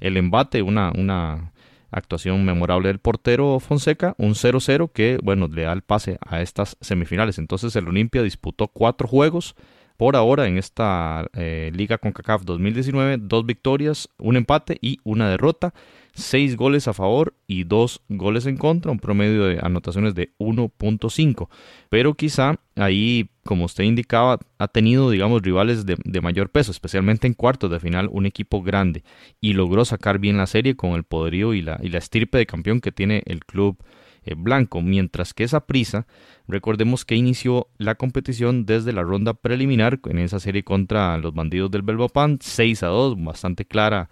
el 0.00 0.16
embate, 0.16 0.62
una, 0.62 0.92
una 0.96 1.52
actuación 1.92 2.44
memorable 2.44 2.88
del 2.88 2.98
portero 2.98 3.60
Fonseca, 3.60 4.14
un 4.18 4.34
0-0 4.34 4.90
que, 4.92 5.18
bueno, 5.22 5.46
le 5.48 5.62
da 5.62 5.72
el 5.72 5.82
pase 5.82 6.18
a 6.26 6.40
estas 6.40 6.76
semifinales. 6.80 7.38
Entonces 7.38 7.76
el 7.76 7.86
Olimpia 7.86 8.22
disputó 8.22 8.68
cuatro 8.68 9.06
juegos, 9.06 9.54
por 10.02 10.16
ahora 10.16 10.48
en 10.48 10.58
esta 10.58 11.28
eh, 11.32 11.70
Liga 11.72 11.96
CONCACAF 11.96 12.42
2019, 12.42 13.18
dos 13.20 13.46
victorias, 13.46 14.08
un 14.18 14.34
empate 14.34 14.76
y 14.80 14.98
una 15.04 15.30
derrota, 15.30 15.74
seis 16.12 16.56
goles 16.56 16.88
a 16.88 16.92
favor 16.92 17.34
y 17.46 17.62
dos 17.62 18.02
goles 18.08 18.46
en 18.46 18.56
contra, 18.56 18.90
un 18.90 18.98
promedio 18.98 19.44
de 19.44 19.60
anotaciones 19.62 20.16
de 20.16 20.32
1.5. 20.40 21.48
Pero 21.88 22.14
quizá 22.14 22.56
ahí, 22.74 23.30
como 23.44 23.66
usted 23.66 23.84
indicaba, 23.84 24.40
ha 24.58 24.66
tenido, 24.66 25.08
digamos, 25.08 25.40
rivales 25.40 25.86
de, 25.86 26.20
mayor 26.20 26.50
peso, 26.50 26.72
especialmente 26.72 27.28
en 27.28 27.34
cuartos 27.34 27.70
de 27.70 27.78
final, 27.78 28.08
un 28.10 28.26
equipo 28.26 28.60
grande 28.60 29.04
y 29.40 29.52
logró 29.52 29.84
sacar 29.84 30.18
bien 30.18 30.36
la 30.36 30.48
serie 30.48 30.74
con 30.74 30.94
el 30.94 31.04
poderío 31.04 31.54
y 31.54 31.62
la, 31.62 31.78
y 31.80 31.90
la 31.90 31.98
estirpe 31.98 32.38
de 32.38 32.46
campeón 32.46 32.80
que 32.80 32.90
tiene 32.90 33.22
el 33.26 33.44
club 33.44 33.78
blanco, 34.36 34.80
mientras 34.82 35.34
que 35.34 35.44
esa 35.44 35.66
prisa, 35.66 36.06
recordemos 36.48 37.04
que 37.04 37.16
inició 37.16 37.68
la 37.78 37.94
competición 37.96 38.66
desde 38.66 38.92
la 38.92 39.02
ronda 39.02 39.34
preliminar 39.34 40.00
en 40.04 40.18
esa 40.18 40.40
serie 40.40 40.64
contra 40.64 41.16
los 41.18 41.34
bandidos 41.34 41.70
del 41.70 41.82
Belvapan, 41.82 42.38
6 42.40 42.82
a 42.82 42.88
2, 42.88 43.22
bastante 43.22 43.64
clara 43.64 44.10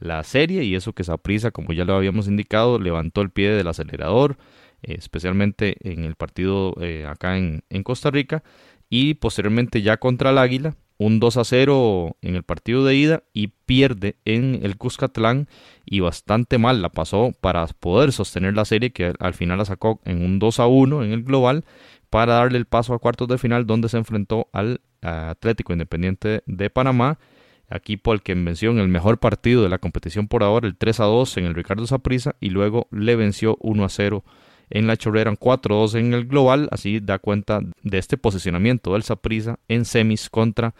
la 0.00 0.22
serie 0.22 0.64
y 0.64 0.74
eso 0.74 0.92
que 0.92 1.02
esa 1.02 1.16
prisa, 1.18 1.50
como 1.50 1.72
ya 1.72 1.84
lo 1.84 1.96
habíamos 1.96 2.28
indicado, 2.28 2.78
levantó 2.78 3.20
el 3.20 3.30
pie 3.30 3.50
del 3.50 3.66
acelerador, 3.66 4.38
eh, 4.82 4.94
especialmente 4.98 5.76
en 5.80 6.04
el 6.04 6.14
partido 6.14 6.74
eh, 6.80 7.04
acá 7.06 7.36
en 7.36 7.62
Costa 7.82 8.10
Rica 8.10 8.42
y 8.88 9.14
posteriormente 9.14 9.82
ya 9.82 9.96
contra 9.96 10.30
el 10.30 10.38
Águila, 10.38 10.76
un 10.98 11.20
2 11.20 11.36
a 11.36 11.44
0 11.44 12.16
en 12.22 12.34
el 12.34 12.42
partido 12.42 12.84
de 12.84 12.94
ida 12.96 13.22
y 13.32 13.48
pierde 13.48 14.16
en 14.24 14.60
el 14.62 14.76
Cuscatlán 14.76 15.48
y 15.86 16.00
bastante 16.00 16.58
mal 16.58 16.82
la 16.82 16.90
pasó 16.90 17.32
para 17.40 17.66
poder 17.66 18.12
sostener 18.12 18.54
la 18.54 18.64
serie 18.64 18.90
que 18.90 19.14
al 19.18 19.34
final 19.34 19.58
la 19.58 19.64
sacó 19.64 20.00
en 20.04 20.24
un 20.24 20.38
2 20.38 20.60
a 20.60 20.66
1 20.66 21.04
en 21.04 21.12
el 21.12 21.22
global 21.22 21.64
para 22.10 22.34
darle 22.34 22.58
el 22.58 22.66
paso 22.66 22.94
a 22.94 22.98
cuartos 22.98 23.28
de 23.28 23.38
final 23.38 23.66
donde 23.66 23.88
se 23.88 23.96
enfrentó 23.96 24.48
al 24.52 24.80
Atlético 25.00 25.72
Independiente 25.72 26.42
de 26.46 26.70
Panamá 26.70 27.18
equipo 27.70 28.12
al 28.12 28.22
que 28.22 28.34
venció 28.34 28.70
en 28.70 28.78
el 28.78 28.88
mejor 28.88 29.18
partido 29.18 29.62
de 29.62 29.68
la 29.68 29.78
competición 29.78 30.26
por 30.26 30.42
ahora, 30.42 30.66
el 30.66 30.76
3 30.76 31.00
a 31.00 31.04
2 31.04 31.36
en 31.36 31.44
el 31.44 31.54
Ricardo 31.54 31.86
Saprissa 31.86 32.34
y 32.40 32.50
luego 32.50 32.88
le 32.90 33.16
venció 33.16 33.56
1 33.60 33.84
a 33.84 33.88
0 33.88 34.24
en 34.70 34.86
la 34.86 34.96
Chorrera, 34.96 35.32
4-2 35.32 35.98
en 35.98 36.14
el 36.14 36.26
global, 36.26 36.68
así 36.70 37.00
da 37.00 37.18
cuenta 37.18 37.60
de 37.82 37.98
este 37.98 38.18
posicionamiento 38.18 38.92
del 38.92 39.02
Saprissa 39.02 39.58
en 39.68 39.84
semis 39.84 40.30
contra 40.30 40.74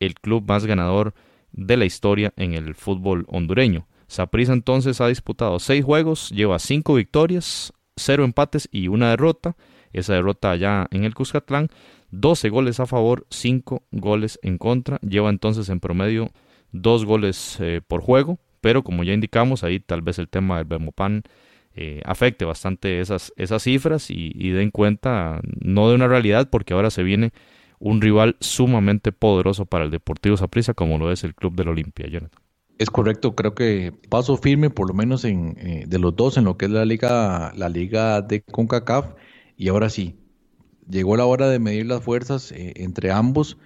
el 0.00 0.14
club 0.14 0.44
más 0.46 0.66
ganador 0.66 1.14
de 1.52 1.76
la 1.76 1.84
historia 1.84 2.32
en 2.36 2.54
el 2.54 2.74
fútbol 2.74 3.24
hondureño. 3.28 3.86
Saprissa 4.06 4.52
entonces 4.52 5.00
ha 5.00 5.08
disputado 5.08 5.58
6 5.58 5.84
juegos, 5.84 6.30
lleva 6.30 6.58
5 6.58 6.94
victorias, 6.94 7.72
0 7.96 8.24
empates 8.24 8.68
y 8.70 8.88
una 8.88 9.10
derrota. 9.10 9.56
Esa 9.92 10.14
derrota 10.14 10.50
allá 10.50 10.88
en 10.90 11.04
el 11.04 11.14
Cuscatlán, 11.14 11.68
12 12.10 12.48
goles 12.48 12.80
a 12.80 12.86
favor, 12.86 13.26
5 13.30 13.84
goles 13.92 14.38
en 14.42 14.58
contra. 14.58 14.98
Lleva 14.98 15.30
entonces 15.30 15.68
en 15.68 15.80
promedio 15.80 16.30
2 16.72 17.04
goles 17.04 17.58
eh, 17.60 17.80
por 17.86 18.02
juego, 18.02 18.38
pero 18.60 18.82
como 18.82 19.04
ya 19.04 19.12
indicamos, 19.12 19.62
ahí 19.62 19.78
tal 19.78 20.02
vez 20.02 20.18
el 20.18 20.28
tema 20.28 20.58
del 20.58 20.66
Bermopan 20.66 21.22
eh, 21.76 22.00
afecte 22.04 22.44
bastante 22.44 23.00
esas, 23.00 23.32
esas 23.36 23.62
cifras 23.62 24.08
y, 24.08 24.50
den 24.50 24.70
cuenta 24.70 25.40
no 25.60 25.88
de 25.88 25.96
una 25.96 26.06
realidad 26.06 26.48
porque 26.48 26.72
ahora 26.72 26.90
se 26.90 27.02
viene 27.02 27.32
un 27.80 28.00
rival 28.00 28.36
sumamente 28.40 29.10
poderoso 29.10 29.66
para 29.66 29.84
el 29.84 29.90
Deportivo 29.90 30.36
Saprissa 30.36 30.74
como 30.74 30.98
lo 30.98 31.10
es 31.10 31.24
el 31.24 31.34
Club 31.34 31.56
del 31.56 31.68
Olimpia, 31.68 32.06
Jonathan. 32.06 32.40
Es 32.78 32.90
correcto, 32.90 33.34
creo 33.34 33.54
que 33.54 33.92
paso 34.08 34.36
firme 34.36 34.70
por 34.70 34.88
lo 34.88 34.94
menos 34.94 35.24
en, 35.24 35.56
eh, 35.58 35.84
de 35.86 35.98
los 35.98 36.14
dos 36.14 36.36
en 36.36 36.44
lo 36.44 36.56
que 36.56 36.66
es 36.66 36.70
la 36.70 36.84
liga, 36.84 37.52
la 37.56 37.68
liga 37.68 38.22
de 38.22 38.42
CONCACAF 38.42 39.14
y 39.56 39.68
ahora 39.68 39.90
sí, 39.90 40.16
llegó 40.88 41.16
la 41.16 41.26
hora 41.26 41.48
de 41.48 41.58
medir 41.58 41.86
las 41.86 42.02
fuerzas 42.02 42.52
eh, 42.52 42.72
entre 42.76 43.10
ambos 43.10 43.58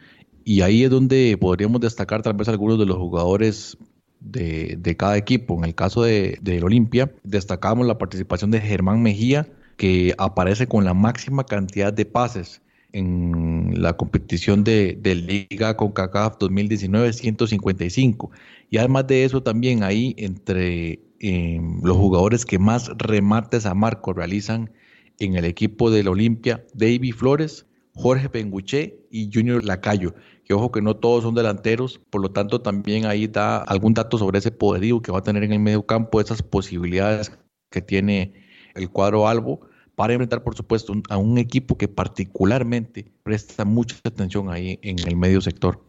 y 0.44 0.62
ahí 0.62 0.84
es 0.84 0.90
donde 0.90 1.36
podríamos 1.38 1.80
destacar 1.82 2.22
tal 2.22 2.34
vez 2.34 2.48
algunos 2.48 2.78
de 2.78 2.86
los 2.86 2.96
jugadores 2.96 3.76
de, 4.20 4.96
cada 4.96 5.16
equipo. 5.16 5.56
En 5.56 5.64
el 5.64 5.74
caso 5.74 6.02
de, 6.02 6.38
del 6.42 6.64
Olimpia, 6.64 7.12
destacamos 7.24 7.86
la 7.86 7.98
participación 7.98 8.50
de 8.50 8.60
Germán 8.60 9.02
Mejía, 9.02 9.48
que 9.76 10.14
aparece 10.18 10.66
con 10.66 10.84
la 10.84 10.94
máxima 10.94 11.44
cantidad 11.44 11.92
de 11.92 12.04
pases 12.04 12.60
en 12.92 13.80
la 13.80 13.96
competición 13.96 14.64
de, 14.64 14.98
Liga 15.04 15.76
con 15.76 15.92
CACAF 15.92 16.38
2019, 16.38 17.12
155. 17.12 18.30
Y 18.70 18.78
además 18.78 19.06
de 19.06 19.24
eso, 19.24 19.42
también 19.42 19.82
ahí 19.82 20.14
entre 20.18 21.00
em, 21.20 21.80
los 21.82 21.96
jugadores 21.96 22.44
que 22.44 22.58
más 22.58 22.90
remates 22.98 23.66
a 23.66 23.74
marco 23.74 24.12
realizan 24.12 24.70
en 25.18 25.36
el 25.36 25.44
equipo 25.44 25.90
del 25.90 26.08
Olimpia, 26.08 26.64
David 26.74 27.14
Flores, 27.14 27.66
Jorge 27.94 28.28
Penguché 28.28 29.00
y 29.10 29.30
Junior 29.32 29.64
Lacayo 29.64 30.14
que 30.48 30.54
ojo 30.54 30.72
que 30.72 30.80
no 30.80 30.96
todos 30.96 31.24
son 31.24 31.34
delanteros, 31.34 32.00
por 32.10 32.22
lo 32.22 32.30
tanto 32.30 32.62
también 32.62 33.04
ahí 33.04 33.26
da 33.26 33.58
algún 33.58 33.92
dato 33.92 34.16
sobre 34.16 34.38
ese 34.38 34.50
poderío 34.50 35.02
que 35.02 35.12
va 35.12 35.18
a 35.18 35.22
tener 35.22 35.44
en 35.44 35.52
el 35.52 35.58
medio 35.58 35.84
campo, 35.84 36.22
esas 36.22 36.42
posibilidades 36.42 37.30
que 37.70 37.82
tiene 37.82 38.32
el 38.74 38.88
cuadro 38.90 39.28
Albo 39.28 39.60
para 39.94 40.14
enfrentar, 40.14 40.42
por 40.42 40.56
supuesto, 40.56 40.94
a 41.10 41.18
un 41.18 41.36
equipo 41.36 41.76
que 41.76 41.86
particularmente 41.86 43.12
presta 43.24 43.66
mucha 43.66 43.96
atención 44.04 44.50
ahí 44.50 44.78
en 44.82 44.98
el 45.06 45.16
medio 45.16 45.42
sector. 45.42 45.84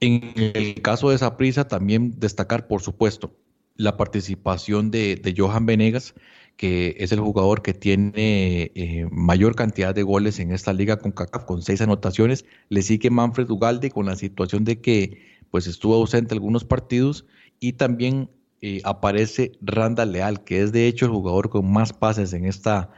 En 0.00 0.34
el 0.36 0.82
caso 0.82 1.08
de 1.08 1.16
Saprissa, 1.16 1.66
también 1.66 2.12
destacar, 2.18 2.66
por 2.66 2.82
supuesto, 2.82 3.34
la 3.76 3.96
participación 3.96 4.90
de, 4.90 5.34
Johan 5.34 5.64
Venegas, 5.64 6.14
que 6.56 6.96
es 6.98 7.12
el 7.12 7.20
jugador 7.20 7.62
que 7.62 7.74
tiene 7.74 8.72
eh, 8.74 9.06
mayor 9.10 9.54
cantidad 9.54 9.94
de 9.94 10.02
goles 10.02 10.38
en 10.38 10.52
esta 10.52 10.72
liga 10.72 10.98
con 10.98 11.12
CACAF, 11.12 11.44
con 11.44 11.62
seis 11.62 11.80
anotaciones. 11.80 12.46
Le 12.70 12.82
sigue 12.82 13.10
Manfred 13.10 13.50
Ugalde 13.50 13.90
con 13.90 14.06
la 14.06 14.16
situación 14.16 14.64
de 14.64 14.80
que 14.80 15.20
pues 15.50 15.66
estuvo 15.66 15.94
ausente 15.94 16.34
algunos 16.34 16.64
partidos 16.64 17.26
y 17.60 17.74
también 17.74 18.30
eh, 18.62 18.80
aparece 18.84 19.52
Randa 19.60 20.06
Leal, 20.06 20.44
que 20.44 20.62
es 20.62 20.72
de 20.72 20.86
hecho 20.86 21.06
el 21.06 21.12
jugador 21.12 21.50
con 21.50 21.70
más 21.70 21.92
pases 21.92 22.32
en 22.32 22.46
esta 22.46 22.90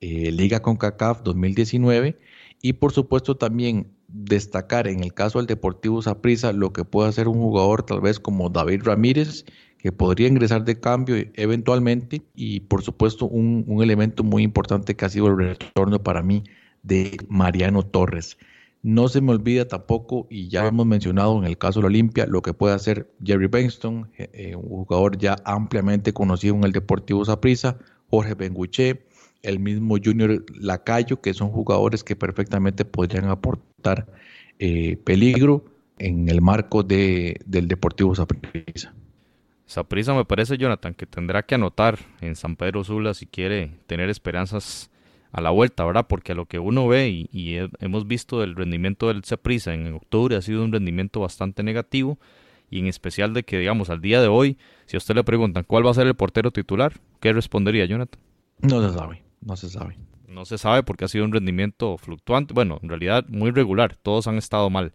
eh, 0.00 0.32
liga 0.32 0.60
con 0.60 0.76
CACAF 0.76 1.22
2019. 1.22 2.18
Y 2.62 2.74
por 2.74 2.92
supuesto 2.92 3.36
también 3.36 3.92
destacar 4.08 4.88
en 4.88 5.02
el 5.02 5.12
caso 5.12 5.38
del 5.38 5.46
Deportivo 5.46 6.02
Saprissa 6.02 6.52
lo 6.52 6.72
que 6.72 6.84
puede 6.84 7.08
hacer 7.08 7.28
un 7.28 7.38
jugador 7.38 7.84
tal 7.84 8.00
vez 8.00 8.18
como 8.20 8.48
David 8.48 8.82
Ramírez, 8.84 9.44
que 9.84 9.92
podría 9.92 10.28
ingresar 10.28 10.64
de 10.64 10.80
cambio 10.80 11.14
eventualmente 11.34 12.22
y 12.34 12.60
por 12.60 12.80
supuesto 12.80 13.26
un, 13.26 13.66
elemento 13.82 14.24
muy 14.24 14.42
importante 14.42 14.96
que 14.96 15.04
ha 15.04 15.10
sido 15.10 15.26
el 15.26 15.36
retorno 15.36 16.02
para 16.02 16.22
mí 16.22 16.42
de 16.82 17.18
Mariano 17.28 17.82
Torres. 17.82 18.38
No 18.82 19.08
se 19.08 19.20
me 19.20 19.32
olvida 19.32 19.68
tampoco, 19.68 20.26
y 20.30 20.48
ya 20.48 20.66
hemos 20.66 20.86
mencionado 20.86 21.36
en 21.36 21.44
el 21.44 21.58
caso 21.58 21.80
de 21.80 21.82
la 21.82 21.88
Olimpia, 21.88 22.24
lo 22.26 22.40
que 22.40 22.54
puede 22.54 22.74
hacer 22.74 23.10
Jerry 23.22 23.46
Benston, 23.46 24.08
eh, 24.16 24.30
eh, 24.32 24.56
un 24.56 24.86
jugador 24.86 25.18
ya 25.18 25.36
ampliamente 25.44 26.14
conocido 26.14 26.54
en 26.54 26.64
el 26.64 26.72
Deportivo 26.72 27.22
Saprissa, 27.26 27.76
Jorge 28.08 28.32
Benguche, 28.32 29.04
el 29.42 29.58
mismo 29.58 29.96
Junior 30.02 30.46
Lacayo, 30.58 31.20
que 31.20 31.34
son 31.34 31.50
jugadores 31.50 32.02
que 32.02 32.16
perfectamente 32.16 32.86
podrían 32.86 33.28
aportar 33.28 34.06
eh, 34.58 34.96
peligro 35.04 35.66
en 35.98 36.30
el 36.30 36.40
marco 36.40 36.82
de, 36.82 37.38
del 37.44 37.68
Deportivo 37.68 38.14
Saprissa. 38.14 38.94
Saprisa 39.66 40.14
me 40.14 40.24
parece, 40.24 40.58
Jonathan, 40.58 40.94
que 40.94 41.06
tendrá 41.06 41.42
que 41.42 41.54
anotar 41.54 41.98
en 42.20 42.36
San 42.36 42.56
Pedro 42.56 42.84
Sula 42.84 43.14
si 43.14 43.26
quiere 43.26 43.72
tener 43.86 44.10
esperanzas 44.10 44.90
a 45.32 45.40
la 45.40 45.50
vuelta, 45.50 45.84
¿verdad? 45.84 46.06
Porque 46.08 46.32
a 46.32 46.34
lo 46.34 46.46
que 46.46 46.58
uno 46.58 46.86
ve 46.86 47.08
y, 47.08 47.56
hemos 47.80 48.06
visto 48.06 48.42
el 48.44 48.54
rendimiento 48.54 49.08
del 49.08 49.24
Saprisa 49.24 49.74
en 49.74 49.92
octubre 49.94 50.36
ha 50.36 50.42
sido 50.42 50.62
un 50.62 50.72
rendimiento 50.72 51.20
bastante 51.20 51.62
negativo 51.62 52.18
y 52.70 52.78
en 52.78 52.86
especial 52.86 53.34
de 53.34 53.42
que, 53.42 53.58
digamos, 53.58 53.90
al 53.90 54.00
día 54.00 54.20
de 54.20 54.28
hoy, 54.28 54.58
si 54.86 54.96
a 54.96 54.98
usted 54.98 55.14
le 55.14 55.24
preguntan 55.24 55.64
cuál 55.66 55.86
va 55.86 55.90
a 55.90 55.94
ser 55.94 56.06
el 56.06 56.14
portero 56.14 56.50
titular, 56.50 57.00
¿qué 57.20 57.32
respondería, 57.32 57.84
Jonathan? 57.84 58.20
No 58.60 58.80
se 58.80 58.96
sabe, 58.96 59.22
no 59.40 59.56
se 59.56 59.68
sabe. 59.68 59.98
No 60.28 60.44
se 60.44 60.58
sabe 60.58 60.82
porque 60.82 61.04
ha 61.04 61.08
sido 61.08 61.24
un 61.24 61.32
rendimiento 61.32 61.98
fluctuante, 61.98 62.54
bueno, 62.54 62.78
en 62.82 62.88
realidad 62.88 63.24
muy 63.28 63.50
regular, 63.50 63.96
todos 63.96 64.26
han 64.26 64.36
estado 64.36 64.70
mal. 64.70 64.92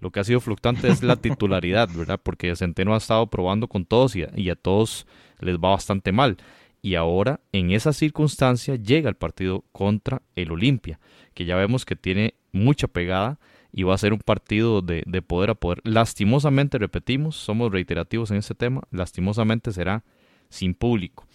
Lo 0.00 0.10
que 0.10 0.20
ha 0.20 0.24
sido 0.24 0.40
fluctuante 0.40 0.88
es 0.88 1.02
la 1.02 1.16
titularidad, 1.22 1.88
¿verdad? 1.94 2.20
Porque 2.22 2.54
Centeno 2.56 2.94
ha 2.94 2.98
estado 2.98 3.26
probando 3.28 3.68
con 3.68 3.84
todos 3.84 4.16
y 4.16 4.50
a, 4.50 4.56
todos 4.56 5.06
les 5.40 5.56
va 5.56 5.70
bastante 5.70 6.12
mal. 6.12 6.36
Y 6.82 6.94
ahora, 6.94 7.40
en 7.52 7.72
esa 7.72 7.92
circunstancia, 7.92 8.76
llega 8.76 9.08
el 9.08 9.16
partido 9.16 9.64
contra 9.72 10.22
el 10.36 10.52
Olimpia, 10.52 11.00
que 11.34 11.44
ya 11.44 11.56
vemos 11.56 11.84
que 11.84 11.96
tiene 11.96 12.34
mucha 12.52 12.86
pegada 12.86 13.38
y 13.72 13.82
va 13.82 13.94
a 13.94 13.98
ser 13.98 14.12
un 14.12 14.20
partido 14.20 14.82
de, 14.82 15.02
poder 15.22 15.50
a 15.50 15.54
poder. 15.54 15.80
Lastimosamente, 15.84 16.78
repetimos, 16.78 17.36
somos 17.36 17.72
reiterativos 17.72 18.30
en 18.30 18.38
este 18.38 18.54
tema, 18.54 18.82
lastimosamente 18.90 19.72
será 19.72 20.04
sin 20.48 20.74
público. 20.74 21.26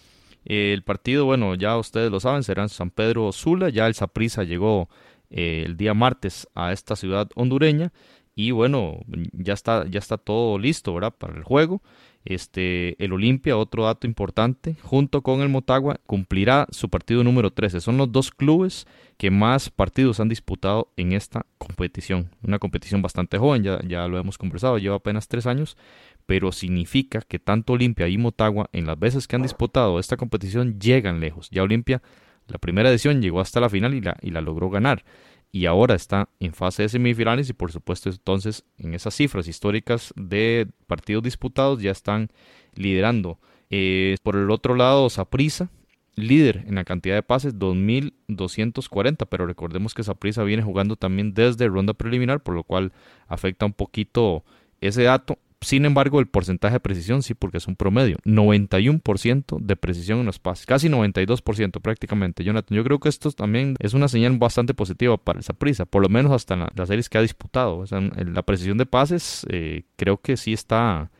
El 0.44 0.82
partido, 0.82 1.24
bueno, 1.24 1.54
ya 1.54 1.76
ustedes 1.76 2.10
lo 2.10 2.18
saben, 2.18 2.42
será 2.42 2.64
en 2.64 2.68
San 2.68 2.90
Pedro 2.90 3.30
Sula. 3.30 3.68
Ya 3.68 3.86
el 3.86 3.94
Saprisa 3.94 4.42
llegó 4.42 4.88
eh, 5.30 5.62
el 5.64 5.76
día 5.76 5.94
martes 5.94 6.48
a 6.54 6.72
esta 6.72 6.96
ciudad 6.96 7.28
hondureña 7.36 7.92
y 8.34 8.50
bueno, 8.50 9.00
ya 9.32 9.52
está, 9.52 9.86
ya 9.86 9.98
está 9.98 10.16
todo 10.16 10.58
listo. 10.58 10.94
Para 11.18 11.36
el 11.36 11.44
juego. 11.44 11.82
Este, 12.24 13.02
el 13.04 13.12
Olimpia, 13.12 13.56
otro 13.56 13.84
dato 13.84 14.06
importante, 14.06 14.76
junto 14.82 15.22
con 15.22 15.40
el 15.40 15.48
Motagua, 15.48 16.00
cumplirá 16.06 16.68
su 16.70 16.88
partido 16.88 17.24
número 17.24 17.50
13. 17.52 17.80
Son 17.80 17.96
los 17.96 18.12
dos 18.12 18.30
clubes 18.30 18.86
que 19.16 19.32
más 19.32 19.70
partidos 19.70 20.20
han 20.20 20.28
disputado 20.28 20.92
en 20.96 21.12
esta 21.12 21.46
competición. 21.58 22.30
Una 22.42 22.60
competición 22.60 23.02
bastante 23.02 23.38
joven, 23.38 23.64
ya, 23.64 23.80
ya 23.86 24.06
lo 24.06 24.18
hemos 24.18 24.38
conversado, 24.38 24.78
lleva 24.78 24.96
apenas 24.96 25.26
tres 25.26 25.46
años, 25.46 25.76
pero 26.24 26.52
significa 26.52 27.22
que 27.22 27.40
tanto 27.40 27.72
Olimpia 27.72 28.06
y 28.06 28.18
Motagua, 28.18 28.70
en 28.72 28.86
las 28.86 28.98
veces 28.98 29.26
que 29.26 29.34
han 29.34 29.42
disputado 29.42 29.98
esta 29.98 30.16
competición, 30.16 30.78
llegan 30.78 31.18
lejos. 31.18 31.50
Ya 31.50 31.64
Olimpia, 31.64 32.02
la 32.46 32.58
primera 32.58 32.88
edición, 32.88 33.20
llegó 33.20 33.40
hasta 33.40 33.58
la 33.58 33.68
final 33.68 33.94
y 33.94 34.00
la, 34.00 34.16
y 34.22 34.30
la 34.30 34.40
logró 34.40 34.70
ganar 34.70 35.04
y 35.52 35.66
ahora 35.66 35.94
está 35.94 36.30
en 36.40 36.54
fase 36.54 36.82
de 36.82 36.88
semifinales 36.88 37.50
y 37.50 37.52
por 37.52 37.70
supuesto 37.70 38.08
entonces 38.08 38.64
en 38.78 38.94
esas 38.94 39.14
cifras 39.14 39.46
históricas 39.46 40.14
de 40.16 40.66
partidos 40.86 41.22
disputados 41.22 41.80
ya 41.82 41.90
están 41.90 42.30
liderando. 42.74 43.38
Eh, 43.68 44.16
por 44.22 44.36
el 44.36 44.50
otro 44.50 44.74
lado, 44.74 45.10
Saprisa, 45.10 45.70
líder 46.14 46.64
en 46.66 46.74
la 46.74 46.84
cantidad 46.84 47.14
de 47.14 47.22
pases, 47.22 47.58
2.240, 47.58 49.26
pero 49.28 49.46
recordemos 49.46 49.94
que 49.94 50.02
Saprisa 50.02 50.42
viene 50.42 50.62
jugando 50.62 50.96
también 50.96 51.34
desde 51.34 51.68
ronda 51.68 51.92
preliminar, 51.92 52.42
por 52.42 52.54
lo 52.54 52.64
cual 52.64 52.92
afecta 53.28 53.66
un 53.66 53.72
poquito 53.74 54.44
ese 54.80 55.02
dato. 55.02 55.38
Sin 55.62 55.84
embargo, 55.84 56.20
el 56.20 56.26
porcentaje 56.26 56.74
de 56.74 56.80
precisión 56.80 57.22
sí, 57.22 57.34
porque 57.34 57.58
es 57.58 57.68
un 57.68 57.76
promedio. 57.76 58.16
91% 58.24 59.60
de 59.60 59.76
precisión 59.76 60.20
en 60.20 60.26
los 60.26 60.38
pases. 60.38 60.66
Casi 60.66 60.88
92% 60.88 61.80
prácticamente. 61.80 62.44
Jonathan, 62.44 62.76
yo 62.76 62.84
creo 62.84 62.98
que 62.98 63.08
esto 63.08 63.30
también 63.30 63.76
es 63.78 63.94
una 63.94 64.08
señal 64.08 64.36
bastante 64.38 64.74
positiva 64.74 65.16
para 65.16 65.40
esa 65.40 65.52
prisa. 65.54 65.86
Por 65.86 66.02
lo 66.02 66.08
menos 66.08 66.32
hasta 66.32 66.54
en 66.54 66.66
las 66.74 66.88
series 66.88 67.08
que 67.08 67.18
ha 67.18 67.22
disputado. 67.22 67.84
la 67.90 68.42
precisión 68.42 68.78
de 68.78 68.86
pases 68.86 69.46
eh, 69.48 69.84
creo 69.96 70.18
que 70.18 70.36
sí 70.36 70.52
está 70.52 71.10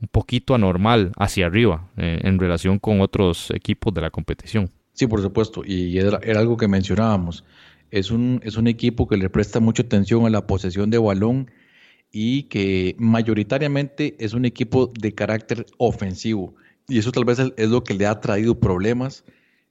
un 0.00 0.08
poquito 0.08 0.54
anormal 0.54 1.12
hacia 1.16 1.46
arriba 1.46 1.90
eh, 1.96 2.20
en 2.22 2.38
relación 2.38 2.78
con 2.78 3.00
otros 3.00 3.50
equipos 3.50 3.94
de 3.94 4.00
la 4.00 4.10
competición. 4.10 4.70
Sí, 4.94 5.06
por 5.06 5.22
supuesto. 5.22 5.62
Y 5.64 5.98
era, 5.98 6.18
era 6.22 6.40
algo 6.40 6.56
que 6.56 6.68
mencionábamos. 6.68 7.44
Es 7.90 8.10
un, 8.10 8.40
es 8.42 8.56
un 8.56 8.66
equipo 8.66 9.06
que 9.06 9.16
le 9.16 9.28
presta 9.28 9.60
mucha 9.60 9.82
atención 9.82 10.26
a 10.26 10.30
la 10.30 10.46
posesión 10.46 10.90
de 10.90 10.98
balón 10.98 11.50
y 12.12 12.44
que 12.44 12.94
mayoritariamente 12.98 14.14
es 14.18 14.34
un 14.34 14.44
equipo 14.44 14.92
de 14.98 15.14
carácter 15.14 15.66
ofensivo. 15.78 16.54
Y 16.86 16.98
eso 16.98 17.10
tal 17.10 17.24
vez 17.24 17.38
es 17.38 17.68
lo 17.70 17.82
que 17.82 17.94
le 17.94 18.06
ha 18.06 18.20
traído 18.20 18.60
problemas, 18.60 19.24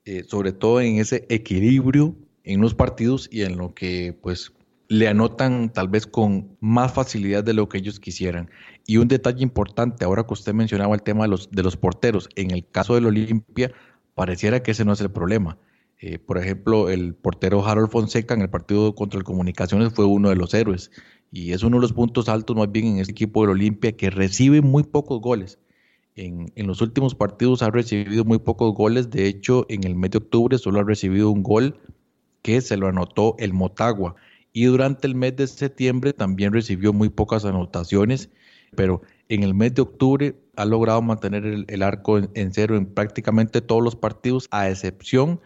eh, 0.05 0.23
sobre 0.27 0.51
todo 0.51 0.81
en 0.81 0.97
ese 0.97 1.25
equilibrio 1.29 2.15
en 2.43 2.59
los 2.59 2.73
partidos 2.73 3.29
y 3.31 3.43
en 3.43 3.57
lo 3.57 3.75
que 3.75 4.17
pues 4.19 4.51
le 4.87 5.07
anotan 5.07 5.71
tal 5.71 5.87
vez 5.87 6.05
con 6.05 6.57
más 6.59 6.93
facilidad 6.93 7.43
de 7.43 7.53
lo 7.53 7.69
que 7.69 7.77
ellos 7.77 7.99
quisieran. 7.99 8.49
Y 8.85 8.97
un 8.97 9.07
detalle 9.07 9.43
importante, 9.43 10.03
ahora 10.03 10.23
que 10.23 10.33
usted 10.33 10.53
mencionaba 10.53 10.95
el 10.95 11.03
tema 11.03 11.23
de 11.23 11.29
los, 11.29 11.49
de 11.51 11.63
los 11.63 11.77
porteros, 11.77 12.27
en 12.35 12.51
el 12.51 12.67
caso 12.67 12.95
del 12.95 13.05
Olimpia, 13.05 13.71
pareciera 14.15 14.61
que 14.61 14.71
ese 14.71 14.83
no 14.83 14.93
es 14.93 14.99
el 14.99 15.11
problema. 15.11 15.57
Eh, 16.01 16.17
por 16.17 16.39
ejemplo, 16.39 16.89
el 16.89 17.13
portero 17.13 17.63
Harold 17.63 17.91
Fonseca 17.91 18.33
en 18.33 18.41
el 18.41 18.49
partido 18.49 18.95
contra 18.95 19.19
el 19.19 19.23
Comunicaciones 19.23 19.93
fue 19.93 20.05
uno 20.05 20.29
de 20.29 20.35
los 20.35 20.51
héroes 20.55 20.89
y 21.31 21.51
es 21.51 21.61
uno 21.61 21.77
de 21.77 21.81
los 21.81 21.93
puntos 21.93 22.27
altos 22.27 22.55
más 22.55 22.71
bien 22.71 22.87
en 22.87 22.97
este 22.97 23.11
equipo 23.11 23.41
del 23.41 23.51
Olimpia 23.51 23.91
que 23.91 24.09
recibe 24.09 24.61
muy 24.61 24.81
pocos 24.81 25.21
goles. 25.21 25.59
En, 26.15 26.51
los 26.55 26.81
últimos 26.81 27.13
partidos 27.13 27.61
ha 27.61 27.69
recibido 27.69 28.25
muy 28.25 28.39
pocos 28.39 28.73
goles, 28.73 29.11
de 29.11 29.27
hecho 29.27 29.67
en 29.69 29.83
el 29.83 29.95
mes 29.95 30.11
de 30.11 30.17
octubre 30.17 30.57
solo 30.57 30.79
ha 30.79 30.83
recibido 30.83 31.29
un 31.29 31.43
gol 31.43 31.79
que 32.41 32.61
se 32.61 32.77
lo 32.77 32.87
anotó 32.87 33.35
el 33.37 33.53
Motagua 33.53 34.15
y 34.51 34.65
durante 34.65 35.07
el 35.07 35.13
mes 35.13 35.35
de 35.35 35.45
septiembre 35.45 36.13
también 36.13 36.51
recibió 36.51 36.93
muy 36.93 37.09
pocas 37.09 37.45
anotaciones, 37.45 38.29
pero 38.75 39.03
en 39.29 39.43
el 39.43 39.53
mes 39.53 39.75
de 39.75 39.83
octubre 39.83 40.35
ha 40.55 40.65
logrado 40.65 41.01
mantener 41.01 41.45
el, 41.67 41.83
arco 41.83 42.17
en, 42.17 42.53
cero 42.53 42.75
en 42.75 42.87
prácticamente 42.87 43.61
todos 43.61 43.83
los 43.83 43.95
partidos, 43.95 44.47
a 44.51 44.69
excepción 44.69 45.39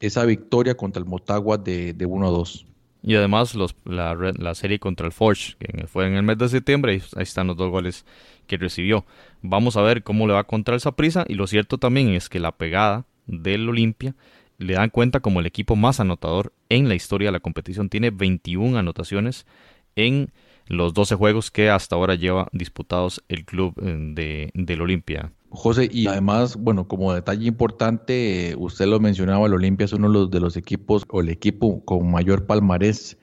esa 0.00 0.24
victoria 0.24 0.76
contra 0.76 1.00
el 1.00 1.08
Motagua 1.08 1.58
de, 1.58 1.92
de 1.92 2.06
1-2. 2.06 2.66
Y 3.02 3.14
además 3.14 3.54
los, 3.54 3.76
la, 3.84 4.14
la, 4.14 4.54
serie 4.54 4.78
contra 4.78 5.06
el 5.06 5.12
Forge, 5.12 5.54
que 5.58 5.86
fue 5.86 6.06
en 6.06 6.14
el 6.14 6.22
mes 6.22 6.36
de 6.38 6.48
septiembre, 6.48 7.00
ahí 7.16 7.22
están 7.22 7.46
los 7.46 7.56
dos 7.56 7.70
goles 7.70 8.04
que 8.46 8.56
recibió. 8.56 9.06
Vamos 9.40 9.76
a 9.76 9.82
ver 9.82 10.02
cómo 10.02 10.26
le 10.26 10.32
va 10.32 10.44
contra 10.44 10.74
el 10.74 10.80
Saprisa. 10.80 11.24
Y 11.28 11.34
lo 11.34 11.46
cierto 11.46 11.78
también 11.78 12.08
es 12.10 12.28
que 12.28 12.40
la 12.40 12.52
pegada 12.52 13.06
del 13.26 13.68
Olimpia 13.68 14.14
le 14.58 14.74
dan 14.74 14.90
cuenta 14.90 15.20
como 15.20 15.38
el 15.38 15.46
equipo 15.46 15.76
más 15.76 16.00
anotador 16.00 16.52
en 16.68 16.88
la 16.88 16.96
historia 16.96 17.28
de 17.28 17.32
la 17.32 17.40
competición. 17.40 17.88
Tiene 17.88 18.10
21 18.10 18.76
anotaciones 18.76 19.46
en 19.94 20.32
los 20.66 20.92
12 20.92 21.14
juegos 21.14 21.50
que 21.50 21.70
hasta 21.70 21.94
ahora 21.94 22.14
lleva 22.14 22.48
disputados 22.52 23.22
el 23.28 23.44
club 23.44 23.74
eh, 23.80 23.96
de, 24.14 24.50
del 24.54 24.82
Olimpia. 24.82 25.32
José, 25.50 25.88
y 25.90 26.06
además, 26.06 26.56
bueno, 26.56 26.86
como 26.86 27.14
detalle 27.14 27.46
importante, 27.46 28.54
usted 28.58 28.86
lo 28.86 29.00
mencionaba, 29.00 29.46
el 29.46 29.54
Olimpia 29.54 29.86
es 29.86 29.92
uno 29.92 30.08
de 30.08 30.14
los, 30.14 30.30
de 30.30 30.40
los 30.40 30.56
equipos 30.56 31.04
o 31.08 31.20
el 31.20 31.30
equipo 31.30 31.84
con 31.84 32.10
mayor 32.10 32.46
palmarés 32.46 33.16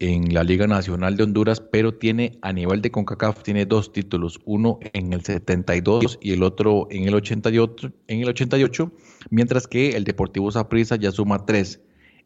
en 0.00 0.32
la 0.32 0.44
Liga 0.44 0.66
Nacional 0.66 1.16
de 1.16 1.24
Honduras, 1.24 1.60
pero 1.60 1.94
tiene 1.94 2.38
a 2.40 2.52
nivel 2.52 2.80
de 2.80 2.90
CONCACAF 2.90 3.42
tiene 3.42 3.66
dos 3.66 3.92
títulos, 3.92 4.40
uno 4.46 4.78
en 4.94 5.12
el 5.12 5.22
72 5.22 6.18
y 6.22 6.32
el 6.32 6.42
otro 6.42 6.88
en 6.90 7.06
el 7.06 7.14
88, 7.14 7.92
en 8.08 8.20
el 8.20 8.28
88 8.30 8.92
mientras 9.28 9.68
que 9.68 9.90
el 9.90 10.04
Deportivo 10.04 10.50
Saprissa 10.50 10.96
ya 10.96 11.12
suma 11.12 11.44
tres 11.44 11.80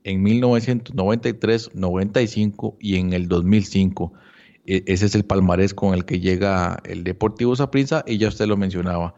en 0.04 0.22
1993, 0.22 1.70
95 1.74 2.76
y 2.78 2.96
en 2.96 3.12
el 3.12 3.26
2005. 3.26 4.12
e, 4.66 4.84
ese 4.86 5.06
es 5.06 5.14
el 5.16 5.24
palmarés 5.24 5.74
con 5.74 5.94
el 5.94 6.04
que 6.04 6.20
llega 6.20 6.78
el 6.84 7.02
Deportivo 7.02 7.56
Saprissa 7.56 8.04
y 8.06 8.18
ya 8.18 8.28
usted 8.28 8.46
lo 8.46 8.56
mencionaba. 8.56 9.14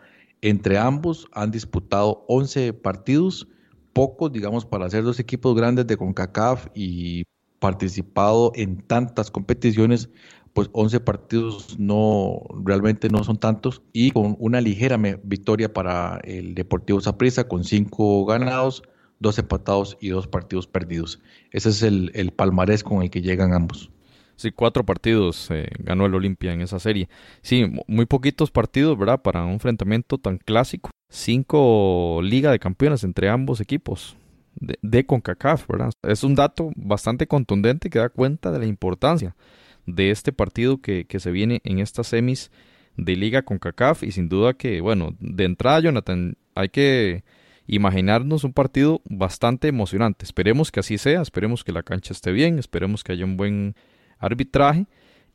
Entre 0.46 0.78
ambos 0.78 1.26
han 1.32 1.50
disputado 1.50 2.24
11 2.28 2.72
partidos, 2.72 3.48
pocos, 3.92 4.30
digamos, 4.30 4.64
para 4.64 4.88
ser 4.88 5.02
dos 5.02 5.18
equipos 5.18 5.56
grandes 5.56 5.88
de 5.88 5.96
CONCACAF 5.96 6.68
y 6.72 7.24
participado 7.58 8.52
en 8.54 8.76
tantas 8.76 9.32
competiciones, 9.32 10.08
pues 10.52 10.70
11 10.70 11.00
partidos 11.00 11.76
no 11.80 12.42
realmente 12.62 13.08
no 13.08 13.24
son 13.24 13.38
tantos 13.38 13.82
y 13.92 14.12
con 14.12 14.36
una 14.38 14.60
ligera 14.60 14.96
victoria 15.24 15.74
para 15.74 16.20
el 16.22 16.54
Deportivo 16.54 17.00
Saprissa 17.00 17.48
con 17.48 17.64
5 17.64 18.24
ganados, 18.26 18.84
2 19.18 19.40
empatados 19.40 19.98
y 20.00 20.10
2 20.10 20.28
partidos 20.28 20.68
perdidos. 20.68 21.20
Ese 21.50 21.70
es 21.70 21.82
el, 21.82 22.12
el 22.14 22.30
palmarés 22.30 22.84
con 22.84 23.02
el 23.02 23.10
que 23.10 23.20
llegan 23.20 23.52
ambos. 23.52 23.90
Sí, 24.36 24.50
cuatro 24.52 24.84
partidos 24.84 25.48
eh, 25.50 25.68
ganó 25.78 26.06
el 26.06 26.14
Olimpia 26.14 26.52
en 26.52 26.60
esa 26.60 26.78
serie. 26.78 27.08
Sí, 27.40 27.64
muy 27.86 28.04
poquitos 28.06 28.50
partidos, 28.50 28.98
¿verdad? 28.98 29.22
Para 29.22 29.44
un 29.44 29.52
enfrentamiento 29.52 30.18
tan 30.18 30.38
clásico. 30.38 30.90
Cinco 31.08 32.20
Liga 32.22 32.50
de 32.50 32.58
Campeones 32.58 33.02
entre 33.02 33.30
ambos 33.30 33.60
equipos 33.60 34.16
de, 34.54 34.78
de, 34.82 35.06
CONCACAF, 35.06 35.66
¿verdad? 35.68 35.90
Es 36.02 36.22
un 36.22 36.34
dato 36.34 36.70
bastante 36.76 37.26
contundente 37.26 37.88
que 37.88 37.98
da 37.98 38.08
cuenta 38.10 38.50
de 38.50 38.58
la 38.58 38.66
importancia 38.66 39.34
de 39.86 40.10
este 40.10 40.32
partido 40.32 40.82
que, 40.82 41.06
que 41.06 41.20
se 41.20 41.30
viene 41.30 41.60
en 41.64 41.78
estas 41.78 42.08
semis 42.08 42.50
de 42.96 43.16
Liga 43.16 43.42
CONCACAF 43.42 44.02
y 44.02 44.12
sin 44.12 44.28
duda 44.28 44.54
que, 44.54 44.80
bueno, 44.80 45.14
de 45.20 45.44
entrada, 45.44 45.80
Jonathan, 45.80 46.36
hay 46.54 46.68
que 46.68 47.24
imaginarnos 47.66 48.44
un 48.44 48.52
partido 48.52 49.00
bastante 49.04 49.68
emocionante. 49.68 50.24
Esperemos 50.24 50.70
que 50.70 50.80
así 50.80 50.98
sea, 50.98 51.22
esperemos 51.22 51.64
que 51.64 51.72
la 51.72 51.82
cancha 51.82 52.12
esté 52.12 52.32
bien, 52.32 52.58
esperemos 52.58 53.04
que 53.04 53.12
haya 53.12 53.24
un 53.24 53.36
buen 53.36 53.74
arbitraje 54.18 54.86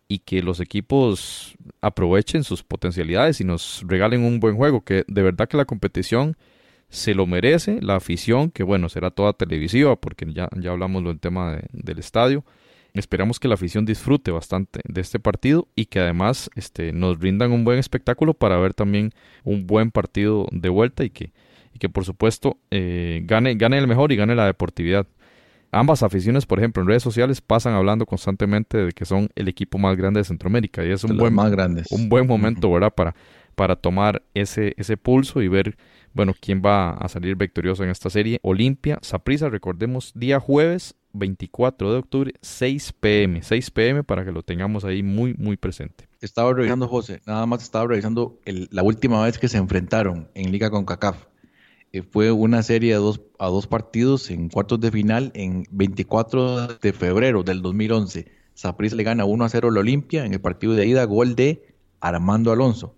y 0.08 0.20
que 0.20 0.44
los 0.44 0.60
equipos 0.60 1.56
aprovechen 1.80 2.44
sus 2.44 2.64
potencialidades 2.64 3.40
y 3.40 3.46
nos 3.46 3.84
regalen 3.88 4.24
un 4.24 4.40
buen 4.40 4.58
juego, 4.58 4.84
que 4.84 5.06
de 5.08 5.22
verdad 5.22 5.48
que 5.48 5.58
la 5.58 5.66
competición 5.66 6.36
se 6.90 7.16
lo 7.16 7.26
merece, 7.26 7.80
la 7.82 7.96
afición, 7.96 8.52
que 8.52 8.64
bueno, 8.64 8.90
será 8.90 9.12
toda 9.12 9.32
televisiva, 9.32 9.96
porque 9.96 10.26
ya, 10.34 10.50
ya 10.60 10.72
hablamos 10.72 11.06
del 11.06 11.20
tema 11.20 11.60
del 11.72 12.00
estadio. 12.00 12.44
Esperamos 12.94 13.40
que 13.40 13.48
la 13.48 13.54
afición 13.54 13.86
disfrute 13.86 14.32
bastante 14.32 14.82
de 14.84 15.00
este 15.00 15.18
partido 15.18 15.70
y 15.76 15.86
que 15.86 16.02
además 16.02 16.50
este, 16.56 16.92
nos 16.92 17.18
rindan 17.20 17.54
un 17.54 17.64
buen 17.64 17.80
espectáculo 17.80 18.34
para 18.34 18.58
ver 18.58 18.74
también 18.74 19.14
un 19.46 19.66
buen 19.66 19.92
partido 19.92 20.48
de 20.52 20.68
vuelta 20.68 21.06
y 21.06 21.10
que, 21.10 21.32
y 21.74 21.80
que 21.80 21.88
por 21.88 22.04
supuesto 22.04 22.58
eh, 22.70 23.22
gane, 23.24 23.56
gane 23.56 23.78
el 23.78 23.88
mejor 23.88 24.12
y 24.12 24.18
gane 24.18 24.36
la 24.36 24.46
deportividad. 24.46 25.08
Ambas 25.72 26.04
aficiones, 26.04 26.46
por 26.46 26.60
ejemplo, 26.60 26.82
en 26.82 26.90
redes 26.90 27.04
sociales 27.04 27.40
pasan 27.40 27.74
hablando 27.74 28.06
constantemente 28.06 28.78
de 28.78 28.92
que 28.92 29.06
son 29.06 29.30
el 29.36 29.48
equipo 29.48 29.78
más 29.78 29.96
grande 29.96 30.20
de 30.20 30.26
Centroamérica 30.26 30.86
y 30.86 30.92
es 30.92 31.04
un, 31.04 31.16
buen, 31.18 31.34
más 31.34 31.50
grandes. 31.50 31.88
un 31.92 32.10
buen 32.10 32.28
momento, 32.28 32.70
¿verdad? 32.72 32.94
Para, 32.94 33.16
para 33.56 33.78
tomar 33.78 34.22
ese, 34.34 34.74
ese 34.78 34.98
pulso 34.98 35.42
y 35.42 35.48
ver, 35.48 35.78
bueno, 36.14 36.34
quién 36.40 36.62
va 36.64 36.92
a 36.92 37.08
salir 37.08 37.38
victorioso 37.38 37.84
en 37.86 37.90
esta 37.90 38.10
serie. 38.10 38.40
Olimpia, 38.44 39.00
Saprisa, 39.02 39.48
recordemos, 39.48 40.12
día 40.14 40.42
jueves 40.42 40.96
24 41.14 41.92
de 41.92 42.00
octubre, 42.00 42.34
6 42.42 42.94
pm, 43.00 43.42
6 43.42 43.72
pm 43.72 44.04
para 44.04 44.26
que 44.26 44.32
lo 44.32 44.44
tengamos 44.44 44.86
ahí 44.86 45.04
muy, 45.04 45.34
muy 45.36 45.58
presente. 45.58 46.08
Estaba 46.22 46.54
revisando, 46.54 46.88
José, 46.88 47.22
nada 47.26 47.46
más 47.46 47.64
estaba 47.64 47.88
revisando 47.88 48.40
la 48.46 48.84
última 48.84 49.24
vez 49.24 49.40
que 49.40 49.48
se 49.48 49.58
enfrentaron 49.58 50.30
en 50.36 50.52
Liga 50.52 50.70
con 50.70 50.86
CACAF. 50.86 51.26
Eh, 51.94 52.04
fue 52.04 52.32
una 52.32 52.64
serie 52.64 52.94
de 52.94 53.00
dos, 53.00 53.22
a 53.38 53.48
dos 53.48 53.68
partidos 53.68 54.30
en 54.32 54.50
cuartos 54.50 54.80
de 54.80 54.92
final 54.92 55.32
en 55.34 55.66
24 55.72 56.78
de 56.78 56.94
febrero 56.94 57.44
del 57.44 57.62
2011. 57.62 58.32
Saprissa 58.54 58.96
le 58.96 59.04
gana 59.04 59.26
1 59.26 59.44
a 59.44 59.50
0 59.50 59.70
al 59.70 59.78
Olimpia 59.78 60.26
en 60.26 60.34
el 60.34 60.42
partido 60.42 60.74
de 60.74 60.86
ida, 60.88 61.04
gol 61.06 61.36
de 61.36 61.76
Armando 62.00 62.52
Alonso. 62.52 62.96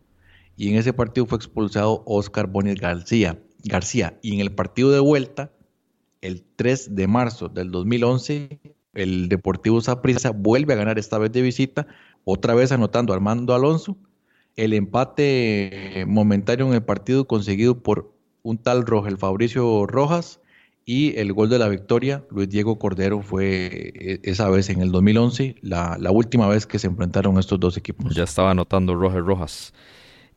Y 0.55 0.69
en 0.69 0.75
ese 0.75 0.93
partido 0.93 1.25
fue 1.25 1.37
expulsado 1.37 2.03
Oscar 2.05 2.47
Bonet 2.47 2.79
García. 2.79 3.39
García. 3.63 4.19
Y 4.21 4.33
en 4.35 4.41
el 4.41 4.51
partido 4.51 4.91
de 4.91 4.99
vuelta, 4.99 5.51
el 6.21 6.43
3 6.55 6.95
de 6.95 7.07
marzo 7.07 7.49
del 7.49 7.71
2011, 7.71 8.59
el 8.93 9.29
Deportivo 9.29 9.81
Saprissa 9.81 10.31
vuelve 10.31 10.73
a 10.73 10.77
ganar 10.77 10.99
esta 10.99 11.17
vez 11.17 11.31
de 11.31 11.41
visita, 11.41 11.87
otra 12.25 12.53
vez 12.53 12.71
anotando 12.71 13.13
Armando 13.13 13.55
Alonso. 13.55 13.97
El 14.55 14.73
empate 14.73 16.05
momentáneo 16.07 16.67
en 16.67 16.73
el 16.73 16.83
partido 16.83 17.25
conseguido 17.25 17.81
por 17.81 18.12
un 18.43 18.57
tal 18.57 18.85
Rogel 18.85 19.17
Fabricio 19.17 19.85
Rojas 19.87 20.39
y 20.85 21.17
el 21.17 21.31
gol 21.33 21.49
de 21.49 21.59
la 21.59 21.69
victoria, 21.69 22.25
Luis 22.29 22.49
Diego 22.49 22.77
Cordero, 22.77 23.21
fue 23.21 23.93
eh, 23.95 24.19
esa 24.23 24.49
vez 24.49 24.69
en 24.69 24.81
el 24.81 24.91
2011, 24.91 25.55
la, 25.61 25.97
la 25.99 26.11
última 26.11 26.47
vez 26.47 26.67
que 26.67 26.77
se 26.77 26.87
enfrentaron 26.87 27.39
estos 27.39 27.59
dos 27.59 27.77
equipos. 27.77 28.13
Ya 28.13 28.23
estaba 28.23 28.51
anotando 28.51 28.93
Rogel 28.95 29.25
Rojas. 29.25 29.73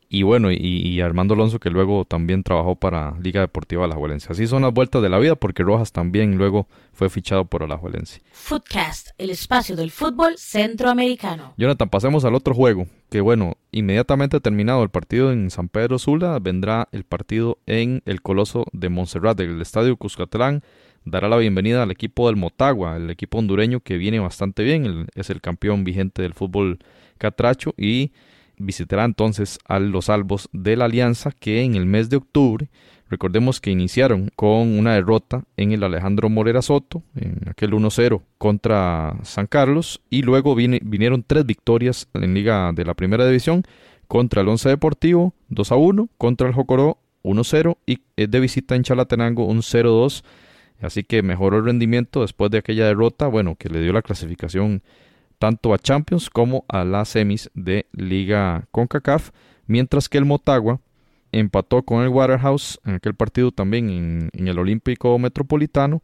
Y 0.09 0.23
bueno, 0.23 0.51
y, 0.51 1.01
Armando 1.01 1.33
Alonso 1.33 1.59
que 1.59 1.69
luego 1.69 2.05
también 2.05 2.41
trabajó 2.41 2.75
para 2.75 3.17
Liga 3.19 3.41
Deportiva 3.41 3.83
Alajuelense. 3.83 4.31
Así 4.31 4.47
son 4.47 4.61
las 4.61 4.73
vueltas 4.73 5.01
de 5.01 5.09
la 5.09 5.19
vida 5.19 5.35
porque 5.35 5.63
Rojas 5.63 5.91
también 5.91 6.37
luego 6.37 6.67
fue 6.93 7.09
fichado 7.09 7.45
por 7.45 7.63
Alajuelense. 7.63 8.21
Footcast, 8.31 9.09
el 9.17 9.31
espacio 9.31 9.75
del 9.75 9.91
fútbol 9.91 10.37
centroamericano. 10.37 11.53
Jonathan, 11.57 11.89
pasemos 11.89 12.23
al 12.23 12.35
otro 12.35 12.53
juego, 12.53 12.87
que 13.09 13.19
bueno, 13.19 13.57
inmediatamente 13.71 14.39
terminado 14.39 14.81
el 14.81 14.89
partido 14.89 15.33
en 15.33 15.51
San 15.51 15.67
Pedro 15.67 15.99
Sula, 15.99 16.39
vendrá 16.39 16.87
el 16.93 17.03
partido 17.03 17.57
en 17.65 18.01
el 18.05 18.21
Coloso 18.21 18.65
de 18.71 18.87
Montserrat, 18.87 19.37
del 19.37 19.61
Estadio 19.61 19.97
Cuscatlán. 19.97 20.63
Dará 21.03 21.27
la 21.27 21.37
bienvenida 21.37 21.83
al 21.83 21.91
equipo 21.91 22.27
del 22.27 22.37
Motagua, 22.37 22.95
el 22.95 23.09
equipo 23.09 23.37
hondureño 23.37 23.81
que 23.81 23.97
viene 23.97 24.19
bastante 24.19 24.63
bien, 24.63 25.07
es 25.15 25.29
el 25.29 25.41
campeón 25.41 25.83
vigente 25.83 26.21
del 26.21 26.33
fútbol 26.33 26.79
catracho 27.17 27.73
y 27.77 28.11
visitará 28.57 29.05
entonces 29.05 29.59
a 29.65 29.79
los 29.79 30.05
salvos 30.05 30.49
de 30.51 30.75
la 30.75 30.85
Alianza 30.85 31.31
que 31.31 31.61
en 31.61 31.75
el 31.75 31.85
mes 31.85 32.09
de 32.09 32.17
octubre, 32.17 32.69
recordemos 33.09 33.61
que 33.61 33.71
iniciaron 33.71 34.29
con 34.35 34.77
una 34.77 34.95
derrota 34.95 35.43
en 35.55 35.71
el 35.71 35.83
Alejandro 35.83 36.29
Morera 36.29 36.61
Soto, 36.61 37.03
en 37.15 37.39
aquel 37.49 37.71
1-0 37.71 38.21
contra 38.37 39.15
San 39.23 39.47
Carlos, 39.47 40.01
y 40.09 40.23
luego 40.23 40.55
vinieron 40.55 41.23
tres 41.25 41.45
victorias 41.45 42.07
en 42.13 42.33
Liga 42.33 42.71
de 42.73 42.85
la 42.85 42.93
Primera 42.93 43.25
División 43.25 43.63
contra 44.07 44.41
el 44.41 44.47
Once 44.47 44.67
Deportivo 44.67 45.33
2-1, 45.49 46.09
contra 46.17 46.47
el 46.47 46.53
Jocoró 46.53 46.97
1-0 47.23 47.77
y 47.85 47.99
de 48.15 48.39
visita 48.39 48.75
en 48.75 48.83
Chalatenango 48.83 49.45
un 49.45 49.59
0-2. 49.59 50.23
Así 50.79 51.03
que 51.03 51.23
mejoró 51.23 51.57
el 51.57 51.65
rendimiento 51.65 52.21
después 52.21 52.51
de 52.51 52.59
aquella 52.59 52.85
derrota, 52.85 53.27
bueno, 53.27 53.55
que 53.55 53.69
le 53.69 53.81
dio 53.81 53.93
la 53.93 54.03
clasificación 54.03 54.83
tanto 55.39 55.73
a 55.73 55.77
Champions 55.77 56.29
como 56.29 56.65
a 56.67 56.83
las 56.83 57.09
semis 57.09 57.49
de 57.53 57.87
Liga 57.91 58.67
CONCACAF, 58.71 59.31
mientras 59.67 60.09
que 60.09 60.17
el 60.17 60.25
Motagua 60.25 60.79
empató 61.31 61.83
con 61.83 62.03
el 62.03 62.09
Waterhouse 62.09 62.79
en 62.85 62.95
aquel 62.95 63.13
partido 63.13 63.51
también 63.51 64.29
en, 64.33 64.47
el 64.47 64.59
Olímpico 64.59 65.17
Metropolitano 65.19 66.01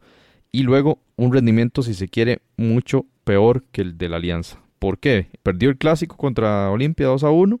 y 0.52 0.62
luego 0.62 0.98
un 1.16 1.32
rendimiento, 1.32 1.82
si 1.82 1.94
se 1.94 2.08
quiere, 2.08 2.40
mucho 2.56 3.06
peor 3.24 3.64
que 3.72 3.82
el 3.82 3.98
de 3.98 4.08
la 4.08 4.16
Alianza. 4.16 4.60
¿Por 4.78 4.98
qué? 4.98 5.28
Perdió 5.42 5.70
el 5.70 5.78
clásico 5.78 6.16
contra 6.16 6.70
Olimpia 6.70 7.06
2 7.06 7.24
a 7.24 7.30
1, 7.30 7.60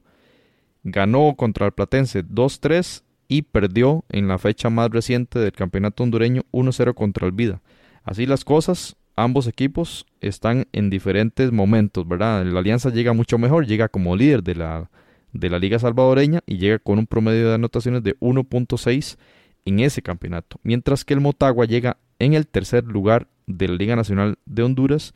ganó 0.84 1.34
contra 1.36 1.66
el 1.66 1.72
Platense 1.72 2.24
2-3 2.24 3.02
y 3.28 3.42
perdió 3.42 4.04
en 4.10 4.28
la 4.28 4.38
fecha 4.38 4.70
más 4.70 4.90
reciente 4.90 5.38
del 5.38 5.52
campeonato 5.52 6.02
hondureño 6.02 6.42
1-0 6.52 6.94
contra 6.94 7.26
el 7.26 7.32
Vida. 7.32 7.62
Así 8.04 8.26
las 8.26 8.44
cosas, 8.44 8.96
ambos 9.16 9.46
equipos 9.46 10.06
están 10.20 10.66
en 10.72 10.90
diferentes 10.90 11.52
momentos, 11.52 12.06
¿verdad? 12.06 12.44
La 12.44 12.60
Alianza 12.60 12.90
llega 12.90 13.12
mucho 13.12 13.38
mejor, 13.38 13.66
llega 13.66 13.88
como 13.88 14.16
líder 14.16 14.42
de 14.42 14.54
la, 14.54 14.90
de 15.32 15.50
la 15.50 15.58
Liga 15.58 15.78
Salvadoreña 15.78 16.40
y 16.46 16.58
llega 16.58 16.78
con 16.78 16.98
un 16.98 17.06
promedio 17.06 17.48
de 17.48 17.54
anotaciones 17.54 18.02
de 18.02 18.18
1.6 18.20 19.16
en 19.64 19.80
ese 19.80 20.02
campeonato, 20.02 20.58
mientras 20.62 21.04
que 21.04 21.14
el 21.14 21.20
Motagua 21.20 21.66
llega 21.66 21.96
en 22.18 22.34
el 22.34 22.46
tercer 22.46 22.84
lugar 22.84 23.28
de 23.46 23.68
la 23.68 23.74
Liga 23.74 23.96
Nacional 23.96 24.38
de 24.46 24.62
Honduras 24.62 25.14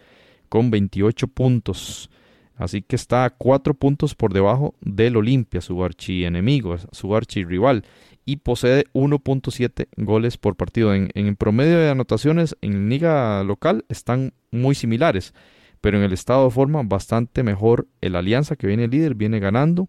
con 0.49 0.71
28 0.71 1.29
puntos. 1.29 2.11
Así 2.59 2.83
que 2.83 2.97
está 2.97 3.25
a 3.25 3.31
4 3.31 3.75
puntos 3.75 4.15
por 4.15 4.33
debajo 4.33 4.75
del 4.81 5.17
Olimpia, 5.17 5.61
su 5.61 5.83
archienemigo, 5.85 6.77
su 6.93 7.15
archirrival 7.15 7.85
y 8.25 8.37
posee 8.37 8.85
1.7 8.93 9.87
goles 9.97 10.37
por 10.37 10.57
partido. 10.57 10.93
En, 10.93 11.09
en, 11.15 11.37
promedio 11.37 11.79
de 11.79 11.89
anotaciones 11.89 12.57
en 12.61 12.89
liga 12.89 13.43
local 13.45 13.85
están 13.89 14.35
muy 14.51 14.75
similares, 14.75 15.35
pero 15.81 15.99
en 15.99 16.05
el 16.05 16.13
estado 16.13 16.45
de 16.45 16.51
forma 16.51 16.83
bastante 16.83 17.43
mejor 17.45 17.87
el 18.01 18.17
Alianza 18.17 18.57
que 18.57 18.67
viene 18.67 18.89
líder, 18.89 19.15
viene 19.15 19.39
ganando 19.39 19.89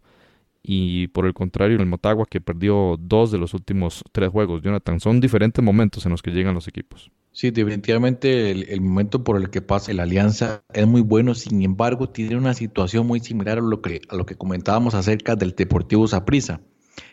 y 0.62 1.08
por 1.08 1.25
el 1.25 1.34
contrario 1.34 1.77
el 1.77 1.86
Motagua 1.88 2.25
que 2.29 2.41
perdió 2.41 2.97
dos 2.99 3.32
de 3.32 3.39
los 3.39 3.53
últimos 3.55 4.03
tres 4.12 4.29
juegos. 4.29 4.62
Jonathan, 4.62 4.99
son 4.99 5.19
diferentes 5.19 5.63
momentos 5.63 6.05
en 6.05 6.12
los 6.12 6.21
que 6.21 6.32
llegan 6.32 6.53
los 6.53 6.67
equipos. 6.67 7.12
Sí, 7.39 7.52
definitivamente 7.52 8.52
el, 8.52 8.82
momento 8.82 9.23
por 9.23 9.38
el 9.38 9.49
que 9.49 9.62
pasa 9.62 9.91
el 9.91 10.02
Alianza 10.02 10.62
es 10.73 10.86
muy 10.86 10.99
bueno, 10.99 11.34
sin 11.36 11.62
embargo 11.62 12.10
tiene 12.10 12.36
una 12.36 12.54
situación 12.54 13.08
muy 13.08 13.21
similar 13.21 13.60
a 13.60 13.62
lo 13.62 13.82
que, 13.82 14.02
a 14.10 14.17
lo 14.17 14.25
que 14.25 14.36
comentábamos 14.36 14.93
acerca 14.93 15.38
del 15.38 15.56
Deportivo 15.56 16.06
Saprissa 16.06 16.60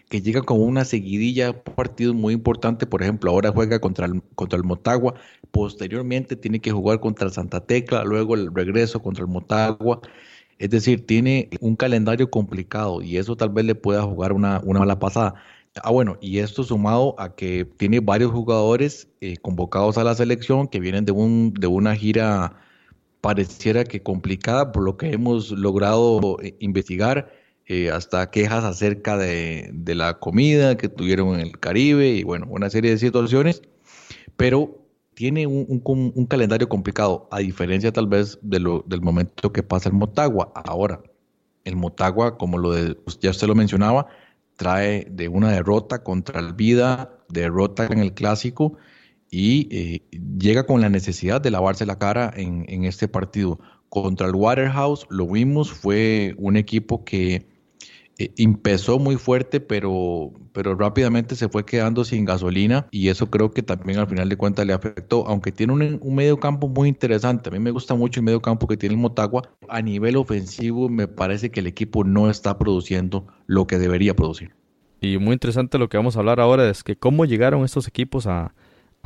que 0.09 0.23
llega 0.23 0.43
con 0.43 0.61
una 0.61 0.85
seguidilla 0.85 1.63
partidos 1.63 2.17
muy 2.17 2.35
importante, 2.35 2.89
por 2.89 3.03
ejemplo, 3.03 3.31
ahora 3.31 3.53
juega 3.53 3.79
contra 3.79 4.07
el, 4.07 4.21
contra 4.35 4.57
el 4.57 4.65
Motagua, 4.65 5.15
posteriormente 5.53 6.35
tiene 6.35 6.59
que 6.59 6.73
jugar 6.73 6.99
contra 6.99 7.29
el 7.29 7.33
Santa 7.33 7.65
Tecla, 7.65 8.03
luego 8.03 8.35
el 8.35 8.53
regreso 8.53 9.01
contra 9.01 9.23
el 9.23 9.31
Motagua. 9.31 10.01
Es 10.59 10.71
decir, 10.71 11.07
tiene 11.07 11.51
un 11.61 11.77
calendario 11.77 12.31
complicado 12.31 13.01
y 13.01 13.19
eso 13.19 13.37
tal 13.37 13.51
vez 13.51 13.65
le 13.65 13.77
pueda 13.77 14.03
jugar 14.03 14.33
una, 14.33 14.61
una 14.65 14.81
mala 14.81 14.99
pasada. 14.99 15.35
Ah, 15.83 15.91
bueno, 15.91 16.17
y 16.21 16.39
esto 16.39 16.63
sumado 16.65 17.15
a 17.19 17.35
que 17.35 17.65
tiene 17.65 18.01
varios 18.01 18.33
jugadores 18.33 19.09
eh, 19.21 19.37
convocados 19.37 19.99
a 19.99 20.05
la 20.05 20.15
selección 20.15 20.69
que 20.69 20.81
vienen 20.81 21.05
de, 21.05 21.13
un, 21.13 21.53
de 21.55 21.67
una 21.67 21.95
gira 21.95 22.57
pareciera 23.21 23.85
que 23.85 24.03
complicada 24.03 24.73
por 24.73 24.85
lo 24.85 24.97
que 24.97 25.11
hemos 25.13 25.51
logrado 25.51 26.39
eh, 26.43 26.57
investigar, 26.61 27.33
eh, 27.67 27.91
hasta 27.91 28.31
quejas 28.31 28.65
acerca 28.65 29.17
de, 29.19 29.73
la 29.87 30.19
comida 30.21 30.77
que 30.77 30.89
tuvieron 30.89 31.35
en 31.35 31.41
el 31.41 31.59
Caribe 31.59 32.09
y 32.11 32.23
bueno, 32.23 32.47
una 32.49 32.71
serie 32.71 32.93
de 32.93 32.99
situaciones, 32.99 33.63
pero 34.37 34.87
tiene 35.15 35.47
un, 35.47 36.27
calendario 36.29 36.69
complicado, 36.69 37.29
a 37.33 37.39
diferencia 37.39 37.93
tal 37.93 38.07
vez 38.07 38.39
de 38.43 38.61
del 38.87 39.01
momento 39.01 39.53
que 39.53 39.63
pasa 39.63 39.89
el 39.89 39.95
Motagua. 39.95 40.53
Ahora, 40.55 41.03
el 41.65 41.75
Motagua, 41.75 42.39
como 42.39 42.59
lo 42.59 42.73
de, 42.73 42.97
ya 43.21 43.31
usted 43.31 43.49
lo 43.49 43.55
mencionaba, 43.55 44.07
trae 44.57 45.07
de 45.11 45.29
una 45.29 45.51
derrota 45.53 46.03
contra 46.03 46.41
el 46.41 46.55
Vida, 46.55 47.19
derrota 47.29 47.87
en 47.87 47.99
el 47.99 48.15
Clásico 48.15 48.77
y 49.31 49.69
eh, 49.71 50.03
llega 50.39 50.67
con 50.67 50.81
la 50.81 50.89
necesidad 50.89 51.41
de 51.41 51.51
lavarse 51.51 51.87
la 51.87 51.99
cara 51.99 52.33
en, 52.35 52.65
en 52.69 52.85
este 52.85 53.09
partido. 53.09 53.59
Contra 53.89 54.27
el 54.27 54.35
Waterhouse, 54.35 55.07
lo 55.11 55.27
vimos, 55.27 55.73
fue 55.73 56.35
un 56.39 56.57
equipo 56.57 57.05
que 57.05 57.47
empezó 58.19 58.99
muy 58.99 59.17
fuerte, 59.17 59.61
pero, 59.61 60.33
pero 60.53 60.75
rápidamente 60.75 61.37
se 61.37 61.49
fue 61.49 61.65
quedando 61.65 62.05
sin 62.05 62.25
gasolina 62.25 62.87
y 62.91 63.09
eso 63.09 63.31
creo 63.31 63.51
que 63.51 63.63
también 63.63 63.99
al 63.99 64.07
final 64.07 64.29
de 64.29 64.37
cuentas 64.37 64.67
le 64.67 64.73
afectó, 64.73 65.27
aunque 65.27 65.53
tiene 65.53 65.73
un, 65.73 65.99
un 66.01 66.15
medio 66.15 66.39
campo 66.39 66.69
muy 66.69 66.89
interesante. 66.89 67.51
A 67.51 67.53
mí 67.53 67.59
me 67.59 67.71
gusta 67.71 67.95
mucho 67.95 68.21
el 68.21 68.25
medio 68.25 68.41
campo 68.41 68.67
que 68.67 68.77
tiene 68.77 68.95
el 68.95 69.01
Motagua. 69.01 69.43
A 69.69 69.83
nivel 69.83 70.17
ofensivo 70.17 70.89
me 70.89 71.09
parece 71.09 71.51
que 71.51 71.61
el 71.61 71.67
equipo 71.67 72.05
no 72.05 72.31
está 72.31 72.59
produciendo 72.59 73.27
lo 73.47 73.67
que 73.67 73.79
debería 73.79 74.15
producir. 74.15 74.55
Y 75.01 75.19
muy 75.19 75.35
interesante 75.35 75.79
lo 75.79 75.89
que 75.89 75.99
vamos 75.99 76.17
a 76.17 76.21
hablar 76.21 76.41
ahora 76.41 76.69
es 76.71 76.83
que 76.83 76.97
cómo 76.97 77.27
llegaron 77.27 77.65
estos 77.65 77.87
equipos 77.87 78.27
a, 78.27 78.55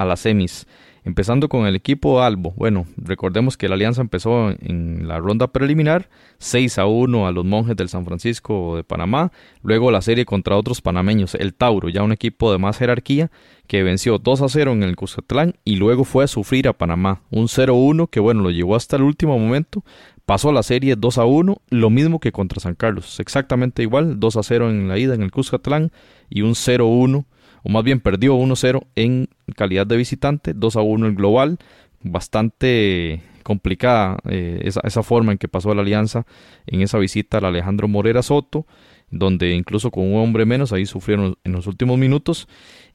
a 0.00 0.06
las 0.06 0.20
semis. 0.20 0.66
Empezando 1.04 1.48
con 1.48 1.66
el 1.66 1.76
equipo 1.76 2.22
Albo. 2.22 2.52
Bueno, 2.56 2.86
recordemos 2.96 3.56
que 3.56 3.68
la 3.68 3.74
alianza 3.74 4.00
empezó 4.00 4.50
en 4.50 5.08
la 5.08 5.18
ronda 5.18 5.48
preliminar 5.48 6.08
6 6.38 6.78
a 6.78 6.86
1 6.86 7.26
a 7.26 7.32
los 7.32 7.44
monjes 7.44 7.76
del 7.76 7.88
San 7.88 8.04
Francisco 8.04 8.76
de 8.76 8.84
Panamá. 8.84 9.30
Luego 9.62 9.90
la 9.90 10.02
serie 10.02 10.24
contra 10.24 10.56
otros 10.56 10.80
panameños, 10.80 11.34
el 11.34 11.54
Tauro, 11.54 11.88
ya 11.88 12.02
un 12.02 12.12
equipo 12.12 12.52
de 12.52 12.58
más 12.58 12.78
jerarquía, 12.78 13.30
que 13.66 13.82
venció 13.82 14.18
2 14.18 14.42
a 14.42 14.48
0 14.48 14.72
en 14.72 14.82
el 14.82 14.96
Cuscatlán 14.96 15.54
y 15.64 15.76
luego 15.76 16.04
fue 16.04 16.24
a 16.24 16.28
sufrir 16.28 16.66
a 16.68 16.74
Panamá. 16.74 17.22
Un 17.30 17.46
0-1 17.46 18.08
que 18.08 18.20
bueno, 18.20 18.42
lo 18.42 18.50
llevó 18.50 18.76
hasta 18.76 18.96
el 18.96 19.02
último 19.02 19.38
momento. 19.38 19.84
Pasó 20.26 20.52
la 20.52 20.62
serie 20.62 20.96
2 20.96 21.18
a 21.18 21.24
1, 21.24 21.56
lo 21.70 21.90
mismo 21.90 22.20
que 22.20 22.32
contra 22.32 22.60
San 22.60 22.74
Carlos. 22.74 23.20
Exactamente 23.20 23.82
igual, 23.82 24.20
2 24.20 24.36
a 24.36 24.42
0 24.42 24.70
en 24.70 24.88
la 24.88 24.98
ida 24.98 25.14
en 25.14 25.22
el 25.22 25.30
Cuscatlán 25.30 25.92
y 26.28 26.42
un 26.42 26.52
0-1 26.52 27.24
o 27.62 27.70
más 27.70 27.84
bien 27.84 28.00
perdió 28.00 28.36
1-0 28.36 28.86
en 28.96 29.28
calidad 29.56 29.86
de 29.86 29.96
visitante, 29.96 30.54
2-1 30.54 31.06
el 31.06 31.14
global, 31.14 31.58
bastante 32.02 33.22
complicada 33.42 34.18
eh, 34.28 34.60
esa, 34.64 35.02
forma 35.02 35.32
en 35.32 35.38
que 35.38 35.48
pasó 35.48 35.74
la 35.74 35.82
alianza 35.82 36.26
en 36.66 36.82
esa 36.82 36.98
visita 36.98 37.38
al 37.38 37.46
Alejandro 37.46 37.88
Morera 37.88 38.22
Soto, 38.22 38.66
donde 39.10 39.54
incluso 39.54 39.90
con 39.90 40.04
un 40.04 40.20
hombre 40.20 40.46
menos 40.46 40.72
ahí 40.72 40.86
sufrieron 40.86 41.36
en 41.44 41.52
los 41.52 41.66
últimos 41.66 41.98
minutos. 41.98 42.48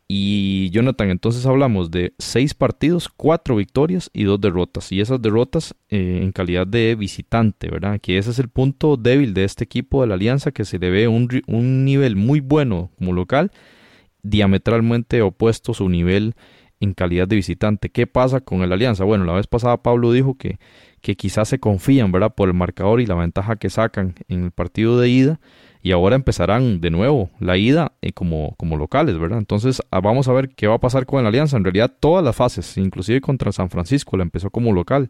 Y 0.07 0.69
Jonathan, 0.69 1.09
entonces 1.09 1.47
hablamos 1.47 1.89
de 1.89 2.13
seis 2.19 2.53
partidos, 2.53 3.09
cuatro 3.09 3.55
victorias 3.55 4.11
y 4.13 4.23
dos 4.25 4.39
derrotas. 4.39 4.91
Y 4.91 5.01
esas 5.01 5.19
derrotas 5.19 5.73
eh, 5.89 6.19
en 6.21 6.31
calidad 6.31 6.67
de 6.67 6.93
visitante, 6.93 7.71
¿verdad? 7.71 7.99
Que 7.99 8.19
ese 8.19 8.29
es 8.29 8.37
el 8.37 8.49
punto 8.49 8.97
débil 8.97 9.33
de 9.33 9.45
este 9.45 9.63
equipo 9.63 10.01
de 10.01 10.07
la 10.07 10.13
Alianza, 10.13 10.51
que 10.51 10.63
se 10.63 10.77
le 10.77 10.91
ve 10.91 11.07
un, 11.07 11.27
un 11.47 11.85
nivel 11.85 12.15
muy 12.15 12.39
bueno 12.39 12.91
como 12.99 13.13
local 13.13 13.51
diametralmente 14.29 15.21
opuesto 15.21 15.73
su 15.73 15.89
nivel 15.89 16.35
en 16.79 16.93
calidad 16.93 17.27
de 17.27 17.37
visitante. 17.37 17.89
¿Qué 17.89 18.07
pasa 18.07 18.41
con 18.41 18.61
el 18.61 18.71
Alianza? 18.71 19.03
Bueno, 19.03 19.25
la 19.25 19.33
vez 19.33 19.47
pasada 19.47 19.81
Pablo 19.81 20.11
dijo 20.11 20.35
que, 20.37 20.59
que 21.01 21.15
quizás 21.15 21.47
se 21.47 21.59
confían, 21.59 22.11
¿verdad? 22.11 22.33
Por 22.35 22.49
el 22.49 22.55
marcador 22.55 23.01
y 23.01 23.05
la 23.05 23.15
ventaja 23.15 23.55
que 23.55 23.69
sacan 23.69 24.15
en 24.27 24.45
el 24.45 24.51
partido 24.51 24.99
de 24.99 25.09
ida 25.09 25.39
y 25.81 25.91
ahora 25.91 26.15
empezarán 26.15 26.81
de 26.81 26.89
nuevo 26.89 27.29
la 27.39 27.57
ida 27.57 27.93
eh, 28.01 28.11
como, 28.11 28.55
como 28.57 28.75
locales, 28.75 29.17
¿verdad? 29.19 29.37
Entonces 29.37 29.81
ah, 29.91 30.01
vamos 30.01 30.27
a 30.27 30.33
ver 30.33 30.49
qué 30.49 30.67
va 30.67 30.75
a 30.75 30.79
pasar 30.79 31.05
con 31.05 31.19
el 31.19 31.27
Alianza. 31.27 31.57
En 31.57 31.63
realidad 31.63 31.93
todas 31.99 32.23
las 32.23 32.35
fases, 32.35 32.77
inclusive 32.77 33.21
contra 33.21 33.51
San 33.51 33.69
Francisco, 33.69 34.17
la 34.17 34.23
empezó 34.23 34.49
como 34.49 34.73
local 34.73 35.09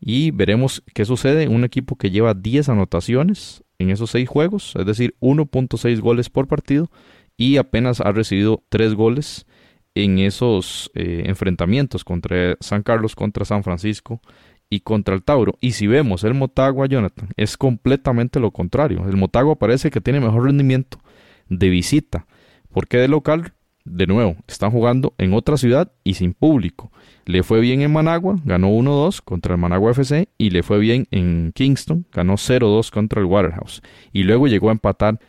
y 0.00 0.30
veremos 0.30 0.82
qué 0.94 1.04
sucede. 1.04 1.48
Un 1.48 1.64
equipo 1.64 1.96
que 1.96 2.10
lleva 2.10 2.34
10 2.34 2.68
anotaciones 2.68 3.64
en 3.78 3.90
esos 3.90 4.10
6 4.10 4.28
juegos, 4.28 4.74
es 4.78 4.84
decir, 4.84 5.14
1.6 5.20 6.00
goles 6.00 6.28
por 6.28 6.46
partido 6.46 6.90
y 7.36 7.56
apenas 7.56 8.00
ha 8.00 8.12
recibido 8.12 8.62
tres 8.68 8.94
goles 8.94 9.46
en 9.94 10.18
esos 10.18 10.90
eh, 10.94 11.24
enfrentamientos 11.26 12.04
contra 12.04 12.56
San 12.60 12.82
Carlos, 12.82 13.14
contra 13.14 13.44
San 13.44 13.62
Francisco 13.62 14.20
y 14.70 14.80
contra 14.80 15.14
el 15.14 15.22
Tauro. 15.22 15.54
Y 15.60 15.72
si 15.72 15.86
vemos 15.86 16.24
el 16.24 16.34
Motagua, 16.34 16.86
Jonathan, 16.86 17.28
es 17.36 17.56
completamente 17.56 18.40
lo 18.40 18.50
contrario. 18.52 19.04
El 19.06 19.16
Motagua 19.16 19.56
parece 19.56 19.90
que 19.90 20.00
tiene 20.00 20.20
mejor 20.20 20.44
rendimiento 20.44 20.98
de 21.48 21.68
visita, 21.68 22.26
porque 22.72 22.96
de 22.96 23.08
local, 23.08 23.52
de 23.84 24.06
nuevo, 24.06 24.36
están 24.46 24.70
jugando 24.70 25.12
en 25.18 25.34
otra 25.34 25.58
ciudad 25.58 25.92
y 26.04 26.14
sin 26.14 26.32
público. 26.32 26.90
Le 27.26 27.42
fue 27.42 27.60
bien 27.60 27.82
en 27.82 27.92
Managua, 27.92 28.36
ganó 28.44 28.70
1-2 28.70 29.20
contra 29.22 29.54
el 29.54 29.60
Managua 29.60 29.90
FC 29.90 30.28
y 30.38 30.50
le 30.50 30.62
fue 30.62 30.78
bien 30.78 31.06
en 31.10 31.52
Kingston, 31.54 32.06
ganó 32.10 32.34
0-2 32.34 32.90
contra 32.90 33.20
el 33.20 33.26
Waterhouse. 33.26 33.82
Y 34.12 34.22
luego 34.22 34.48
llegó 34.48 34.70
a 34.70 34.72
empatar 34.72 35.20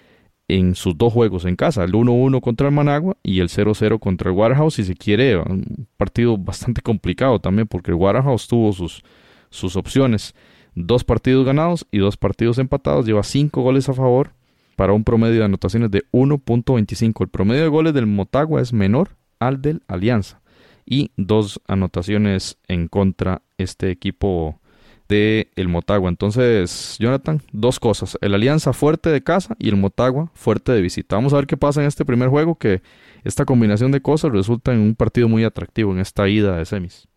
en 0.58 0.76
sus 0.76 0.96
dos 0.96 1.12
juegos 1.12 1.46
en 1.46 1.56
casa, 1.56 1.84
el 1.84 1.94
1-1 1.94 2.40
contra 2.40 2.68
el 2.68 2.76
Managua 2.76 3.18
y 3.24 3.40
el 3.40 3.50
0-0 3.50 4.00
contra 4.00 4.30
el 4.30 4.38
Waterhouse, 4.38 4.76
si 4.76 4.84
se 4.84 4.94
quiere, 4.94 5.38
un 5.38 5.88
partido 5.98 6.38
bastante 6.38 6.84
complicado 6.84 7.40
también 7.40 7.68
porque 7.68 7.90
el 7.90 7.96
Waterhouse 7.96 8.48
tuvo 8.48 8.72
sus, 8.72 9.04
sus 9.50 9.76
opciones, 9.76 10.36
dos 10.76 11.04
partidos 11.04 11.44
ganados 11.44 11.88
y 11.92 11.98
dos 11.98 12.18
partidos 12.18 12.60
empatados, 12.60 13.08
lleva 13.08 13.24
cinco 13.24 13.64
goles 13.64 13.90
a 13.90 13.94
favor 13.94 14.34
para 14.76 14.94
un 14.94 15.04
promedio 15.04 15.40
de 15.40 15.46
anotaciones 15.46 15.90
de 15.90 16.04
1.25. 16.12 17.22
El 17.22 17.30
promedio 17.30 17.64
de 17.64 17.70
goles 17.70 17.94
del 17.96 18.06
Motagua 18.06 18.62
es 18.62 18.74
menor 18.74 19.10
al 19.40 19.60
del 19.60 19.82
Alianza 19.88 20.40
y 20.86 21.10
dos 21.18 21.62
anotaciones 21.68 22.60
en 22.68 22.88
contra 22.90 23.42
este 23.58 23.90
equipo 23.90 24.60
el 25.14 25.68
Motagua. 25.68 26.10
Entonces, 26.10 26.98
Jonathan, 27.00 27.42
dos 27.52 27.80
cosas. 27.80 28.18
El 28.22 28.34
Alianza 28.34 28.74
fuerte 28.74 29.10
de 29.10 29.24
casa 29.24 29.56
y 29.60 29.70
el 29.70 29.76
Motagua 29.76 30.32
fuerte 30.34 30.72
de 30.72 30.82
visita. 30.82 31.16
Vamos 31.16 31.34
a 31.34 31.38
ver 31.38 31.48
qué 31.48 31.58
pasa 31.58 31.82
en 31.82 31.88
este 31.88 32.06
primer 32.06 32.30
juego, 32.30 32.56
que 32.56 32.82
esta 33.24 33.46
combinación 33.46 33.92
de 33.92 34.02
cosas 34.02 34.32
resulta 34.32 34.74
en 34.74 34.80
un 34.80 34.96
partido 34.96 35.30
muy 35.30 35.44
atractivo 35.44 35.92
en 35.92 36.00
esta 36.00 36.28
ida 36.28 36.58
de 36.58 36.66
semis. 36.66 37.08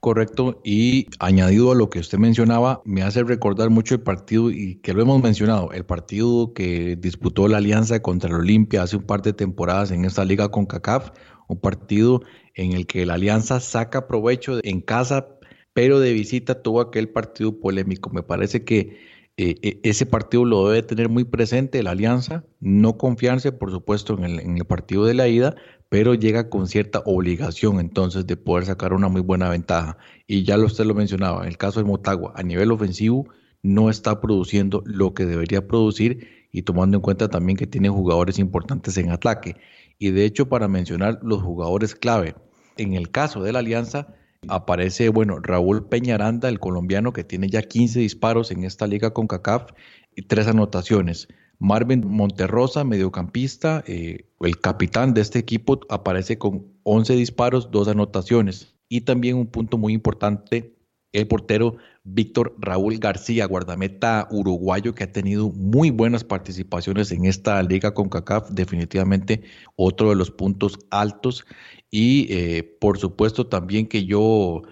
Correcto, 0.00 0.60
y 0.64 1.06
añadido 1.20 1.70
a 1.70 1.76
lo 1.76 1.88
que 1.88 2.00
usted 2.00 2.18
mencionaba, 2.18 2.82
me 2.84 3.02
hace 3.02 3.22
recordar 3.22 3.70
mucho 3.70 3.94
el 3.94 4.00
partido, 4.00 4.50
y 4.50 4.80
que 4.82 4.94
lo 4.94 5.02
hemos 5.02 5.22
mencionado, 5.22 5.70
el 5.70 5.84
partido 5.84 6.52
que 6.54 6.96
disputó 6.96 7.46
la 7.46 7.58
Alianza 7.58 8.02
contra 8.02 8.28
el 8.28 8.34
Olimpia 8.34 8.82
hace 8.82 8.96
un 8.96 9.04
par 9.04 9.22
de 9.22 9.32
temporadas 9.32 9.92
en 9.92 10.04
esta 10.04 10.24
liga 10.24 10.48
con 10.48 10.66
CACAF, 10.66 11.10
un 11.46 11.60
partido 11.60 12.22
en 12.56 12.72
el 12.72 12.88
que 12.88 13.06
la 13.06 13.14
Alianza 13.14 13.60
saca 13.60 14.08
provecho 14.08 14.58
en 14.64 14.80
casa 14.80 15.28
pero 15.72 16.00
de 16.00 16.12
visita 16.12 16.62
tuvo 16.62 16.80
aquel 16.80 17.08
partido 17.08 17.58
polémico. 17.60 18.10
Me 18.10 18.22
parece 18.22 18.64
que 18.64 18.98
eh, 19.36 19.56
e, 19.62 19.80
ese 19.82 20.04
partido 20.06 20.44
lo 20.44 20.68
debe 20.68 20.82
tener 20.82 21.08
muy 21.08 21.24
presente 21.24 21.82
la 21.82 21.92
alianza, 21.92 22.44
no 22.60 22.98
confiarse, 22.98 23.52
por 23.52 23.70
supuesto, 23.70 24.18
en 24.22 24.56
el, 24.58 24.64
partido 24.66 25.06
de 25.06 25.14
la 25.14 25.28
ida, 25.28 25.56
pero 25.88 26.14
llega 26.14 26.50
con 26.50 26.66
cierta 26.68 27.02
obligación 27.06 27.80
entonces 27.80 28.26
de 28.26 28.36
poder 28.36 28.66
sacar 28.66 28.92
una 28.92 29.08
muy 29.08 29.22
buena 29.22 29.48
ventaja. 29.48 29.96
Y 30.26 30.44
ya 30.44 30.58
usted 30.58 30.84
lo 30.84 30.94
mencionaba, 30.94 31.42
en 31.42 31.48
el 31.48 31.56
caso 31.56 31.80
de 31.80 31.86
Motagua, 31.86 32.32
a 32.36 32.42
nivel 32.42 32.70
ofensivo 32.72 33.26
no 33.62 33.90
está 33.90 34.20
produciendo 34.20 34.82
lo 34.84 35.14
que 35.14 35.24
debería 35.24 35.66
producir 35.66 36.46
y 36.52 36.62
tomando 36.62 36.96
en 36.98 37.02
cuenta 37.02 37.28
también 37.28 37.56
que 37.56 37.66
tiene 37.66 37.88
jugadores 37.88 38.38
importantes 38.38 38.96
en 38.98 39.10
ataque. 39.10 39.56
Y 39.98 40.10
de 40.10 40.24
hecho, 40.24 40.48
para 40.48 40.68
mencionar 40.68 41.20
los 41.22 41.42
jugadores 41.42 41.94
clave, 41.94 42.34
en 42.76 42.94
el 42.94 43.10
caso 43.10 43.42
de 43.42 43.52
la 43.52 43.60
alianza, 43.60 44.14
Aparece, 44.48 45.08
bueno, 45.08 45.38
Raúl 45.40 45.88
Peñaranda, 45.88 46.48
el 46.48 46.58
colombiano 46.58 47.12
que 47.12 47.22
tiene 47.22 47.48
ya 47.48 47.62
15 47.62 48.00
disparos 48.00 48.50
en 48.50 48.64
esta 48.64 48.86
liga 48.88 49.12
con 49.12 49.28
CACAF 49.28 49.70
y 50.16 50.22
tres 50.22 50.48
anotaciones. 50.48 51.28
Marvin 51.60 52.04
Monterrosa, 52.08 52.82
mediocampista, 52.82 53.84
eh, 53.86 54.26
el 54.40 54.58
capitán 54.58 55.14
de 55.14 55.20
este 55.20 55.38
equipo, 55.38 55.80
aparece 55.88 56.38
con 56.38 56.66
11 56.82 57.14
disparos, 57.14 57.70
dos 57.70 57.86
anotaciones. 57.86 58.74
Y 58.88 59.02
también 59.02 59.36
un 59.36 59.46
punto 59.46 59.78
muy 59.78 59.92
importante, 59.92 60.74
el 61.12 61.28
portero 61.28 61.76
Víctor 62.04 62.54
Raúl 62.58 62.98
García, 62.98 63.46
guardameta 63.46 64.26
uruguayo 64.30 64.94
que 64.94 65.04
ha 65.04 65.12
tenido 65.12 65.50
muy 65.50 65.90
buenas 65.90 66.24
participaciones 66.24 67.12
en 67.12 67.26
esta 67.26 67.62
liga 67.62 67.94
con 67.94 68.08
CACAF, 68.08 68.50
definitivamente 68.50 69.42
otro 69.76 70.10
de 70.10 70.16
los 70.16 70.30
puntos 70.30 70.78
altos. 70.90 71.44
Y 71.90 72.26
eh, 72.30 72.76
por 72.80 72.98
supuesto 72.98 73.46
también 73.46 73.86
que 73.86 74.04
yo 74.04 74.62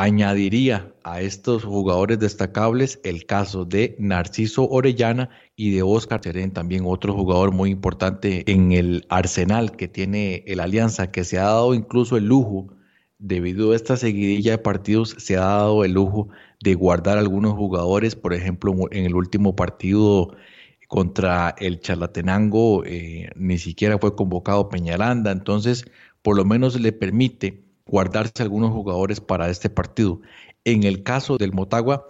Añadiría 0.00 0.94
a 1.02 1.22
estos 1.22 1.64
jugadores 1.64 2.20
destacables 2.20 3.00
el 3.02 3.26
caso 3.26 3.64
de 3.64 3.96
Narciso 3.98 4.68
Orellana 4.68 5.28
y 5.56 5.72
de 5.72 5.82
Oscar 5.82 6.20
Serén, 6.22 6.52
también 6.52 6.84
otro 6.86 7.14
jugador 7.14 7.50
muy 7.50 7.70
importante 7.70 8.48
en 8.48 8.70
el 8.70 9.06
arsenal 9.08 9.72
que 9.72 9.88
tiene 9.88 10.44
el 10.46 10.60
Alianza, 10.60 11.10
que 11.10 11.24
se 11.24 11.40
ha 11.40 11.46
dado 11.46 11.74
incluso 11.74 12.16
el 12.16 12.26
lujo, 12.26 12.68
debido 13.18 13.72
a 13.72 13.76
esta 13.76 13.96
seguidilla 13.96 14.52
de 14.52 14.58
partidos, 14.58 15.16
se 15.18 15.36
ha 15.36 15.40
dado 15.40 15.84
el 15.84 15.92
lujo 15.92 16.28
de 16.62 16.74
guardar 16.74 17.18
algunos 17.18 17.54
jugadores, 17.54 18.16
por 18.16 18.34
ejemplo, 18.34 18.74
en 18.90 19.04
el 19.04 19.14
último 19.14 19.56
partido 19.56 20.36
contra 20.88 21.54
el 21.58 21.80
Charlatenango, 21.80 22.84
eh, 22.84 23.30
ni 23.36 23.58
siquiera 23.58 23.98
fue 23.98 24.16
convocado 24.16 24.68
Peñaranda, 24.68 25.30
entonces 25.32 25.84
por 26.22 26.36
lo 26.36 26.44
menos 26.44 26.80
le 26.80 26.92
permite 26.92 27.62
guardarse 27.86 28.42
algunos 28.42 28.72
jugadores 28.72 29.20
para 29.20 29.50
este 29.50 29.70
partido. 29.70 30.20
En 30.64 30.84
el 30.84 31.02
caso 31.02 31.38
del 31.38 31.52
Motagua, 31.52 32.06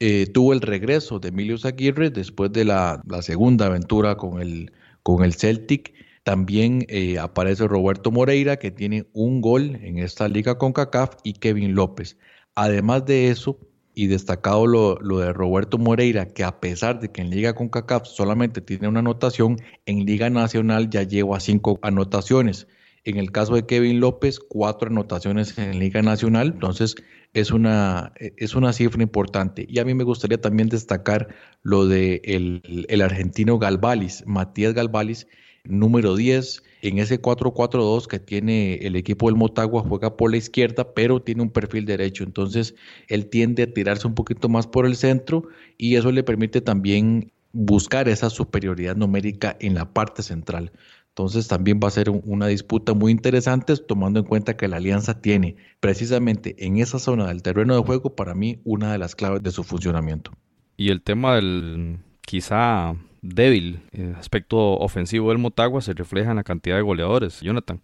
eh, 0.00 0.26
tuvo 0.26 0.52
el 0.52 0.60
regreso 0.60 1.20
de 1.20 1.28
Emilio 1.28 1.56
Aguirre 1.62 2.10
después 2.10 2.52
de 2.52 2.64
la, 2.64 3.02
segunda 3.20 3.66
aventura 3.66 4.16
con 4.16 4.40
el, 4.40 4.72
con 5.02 5.24
el 5.24 5.34
Celtic. 5.34 5.92
También 6.30 6.86
eh, 6.86 7.18
aparece 7.18 7.66
Roberto 7.66 8.12
Moreira, 8.12 8.56
que 8.56 8.70
tiene 8.70 9.04
un 9.12 9.40
gol 9.40 9.80
en 9.82 9.98
esta 9.98 10.28
liga 10.28 10.58
con 10.58 10.72
CACAF, 10.72 11.16
y 11.24 11.32
Kevin 11.32 11.74
López. 11.74 12.18
Además 12.54 13.04
de 13.04 13.30
eso, 13.30 13.58
y 13.96 14.06
destacado 14.06 14.68
lo, 14.68 14.94
lo, 15.00 15.18
de 15.18 15.32
Roberto 15.32 15.76
Moreira, 15.76 16.26
que 16.26 16.44
a 16.44 16.60
pesar 16.60 17.00
de 17.00 17.10
que 17.10 17.20
en 17.20 17.30
Liga 17.30 17.56
con 17.56 17.68
CACAF 17.68 18.06
solamente 18.06 18.60
tiene 18.60 18.86
una 18.86 19.00
anotación, 19.00 19.56
en 19.86 20.06
Liga 20.06 20.30
Nacional 20.30 20.88
ya 20.88 21.02
lleva 21.02 21.40
cinco 21.40 21.80
anotaciones. 21.82 22.68
En 23.02 23.16
el 23.16 23.32
caso 23.32 23.56
de 23.56 23.66
Kevin 23.66 23.98
López, 23.98 24.38
cuatro 24.38 24.88
anotaciones 24.88 25.58
en 25.58 25.80
Liga 25.80 26.00
Nacional, 26.00 26.52
entonces 26.54 26.94
es 27.32 27.50
una, 27.50 28.12
es 28.14 28.54
una 28.54 28.72
cifra 28.72 29.02
importante. 29.02 29.66
Y 29.68 29.80
a 29.80 29.84
mí 29.84 29.94
me 29.94 30.04
gustaría 30.04 30.40
también 30.40 30.68
destacar 30.68 31.34
lo 31.62 31.88
de 31.88 32.22
el, 32.22 32.86
el 32.88 33.02
argentino 33.02 33.58
Galvalis, 33.58 34.22
Matías 34.28 34.74
Galvalis, 34.74 35.26
número 35.64 36.16
10. 36.16 36.62
En 36.82 36.98
ese 36.98 37.20
4-4-2 37.20 38.06
que 38.06 38.18
tiene 38.18 38.74
el 38.76 38.96
equipo 38.96 39.26
del 39.26 39.36
Motagua, 39.36 39.82
juega 39.82 40.16
por 40.16 40.30
la 40.30 40.38
izquierda, 40.38 40.94
pero 40.94 41.20
tiene 41.20 41.42
un 41.42 41.50
perfil 41.50 41.84
derecho. 41.84 42.24
Entonces, 42.24 42.74
él 43.08 43.26
tiende 43.26 43.64
a 43.64 43.72
tirarse 43.72 44.06
un 44.06 44.14
poquito 44.14 44.48
más 44.48 44.66
por 44.66 44.86
el 44.86 44.96
centro 44.96 45.48
y 45.76 45.96
eso 45.96 46.10
le 46.12 46.22
permite 46.22 46.60
también 46.60 47.32
buscar 47.52 48.08
esa 48.08 48.30
superioridad 48.30 48.96
numérica 48.96 49.56
en 49.60 49.74
la 49.74 49.92
parte 49.92 50.22
central. 50.22 50.72
Entonces 51.08 51.48
también 51.48 51.80
va 51.82 51.88
a 51.88 51.90
ser 51.90 52.08
una 52.08 52.46
disputa 52.46 52.94
muy 52.94 53.10
interesante 53.10 53.76
tomando 53.76 54.20
en 54.20 54.26
cuenta 54.26 54.56
que 54.56 54.68
la 54.68 54.76
alianza 54.76 55.20
tiene 55.20 55.56
precisamente 55.80 56.54
en 56.64 56.78
esa 56.78 56.98
zona 56.98 57.26
del 57.26 57.42
terreno 57.42 57.74
de 57.74 57.82
juego 57.82 58.14
para 58.14 58.34
mí 58.34 58.60
una 58.64 58.92
de 58.92 58.98
las 58.98 59.16
claves 59.16 59.42
de 59.42 59.50
su 59.50 59.64
funcionamiento. 59.64 60.32
Y 60.76 60.90
el 60.90 61.02
tema 61.02 61.34
del 61.34 61.98
quizá 62.22 62.94
débil 63.22 63.80
eh, 63.92 64.14
aspecto 64.18 64.58
ofensivo 64.78 65.30
del 65.30 65.38
Motagua 65.38 65.80
se 65.80 65.92
refleja 65.92 66.30
en 66.30 66.36
la 66.36 66.44
cantidad 66.44 66.76
de 66.76 66.82
goleadores. 66.82 67.40
Jonathan, 67.40 67.80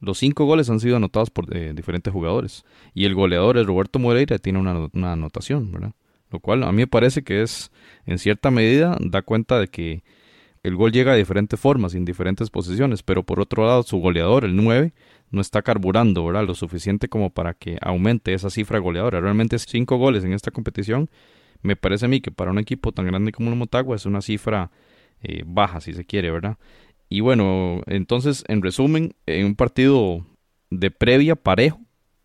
los 0.00 0.18
cinco 0.18 0.44
goles 0.44 0.68
han 0.70 0.80
sido 0.80 0.96
anotados 0.96 1.30
por 1.30 1.54
eh, 1.56 1.72
diferentes 1.74 2.12
jugadores 2.12 2.64
y 2.94 3.04
el 3.04 3.14
goleador 3.14 3.58
es 3.58 3.66
Roberto 3.66 3.98
Moreira 3.98 4.38
tiene 4.38 4.58
una, 4.58 5.12
anotación, 5.12 5.72
¿verdad? 5.72 5.92
Lo 6.30 6.40
cual 6.40 6.64
a 6.64 6.72
mí 6.72 6.78
me 6.78 6.86
parece 6.86 7.22
que 7.22 7.42
es 7.42 7.70
en 8.04 8.18
cierta 8.18 8.50
medida 8.50 8.96
da 9.00 9.22
cuenta 9.22 9.58
de 9.58 9.68
que 9.68 10.02
el 10.62 10.74
gol 10.74 10.90
llega 10.90 11.12
de 11.12 11.18
diferentes 11.18 11.58
formas, 11.60 11.94
en 11.94 12.04
diferentes 12.04 12.50
posiciones, 12.50 13.04
pero 13.04 13.22
por 13.22 13.38
otro 13.38 13.64
lado 13.64 13.84
su 13.84 13.98
goleador, 13.98 14.44
el 14.44 14.56
9, 14.56 14.92
no 15.30 15.40
está 15.40 15.62
carburando. 15.62 16.30
Lo 16.32 16.54
suficiente 16.54 17.08
como 17.08 17.30
para 17.30 17.54
que 17.54 17.78
aumente 17.80 18.34
esa 18.34 18.50
cifra 18.50 18.80
goleadora. 18.80 19.20
Realmente 19.20 19.56
cinco 19.60 19.96
goles 19.96 20.24
en 20.24 20.32
esta 20.32 20.50
competición, 20.50 21.08
me 21.62 21.76
parece 21.76 22.06
a 22.06 22.08
mí 22.08 22.20
que 22.20 22.30
para 22.30 22.50
un 22.50 22.58
equipo 22.58 22.92
tan 22.92 23.06
grande 23.06 23.32
como 23.32 23.50
el 23.50 23.56
Motagua 23.56 23.96
es 23.96 24.06
una 24.06 24.22
cifra 24.22 24.70
eh, 25.22 25.42
baja, 25.46 25.80
si 25.80 25.92
se 25.92 26.04
quiere, 26.04 26.30
¿verdad? 26.30 26.58
Y 27.08 27.20
bueno, 27.20 27.82
entonces, 27.86 28.44
en 28.48 28.62
resumen, 28.62 29.14
en 29.26 29.46
un 29.46 29.54
partido 29.54 30.26
de 30.70 30.90
previa 30.90 31.36
parejo, 31.36 31.80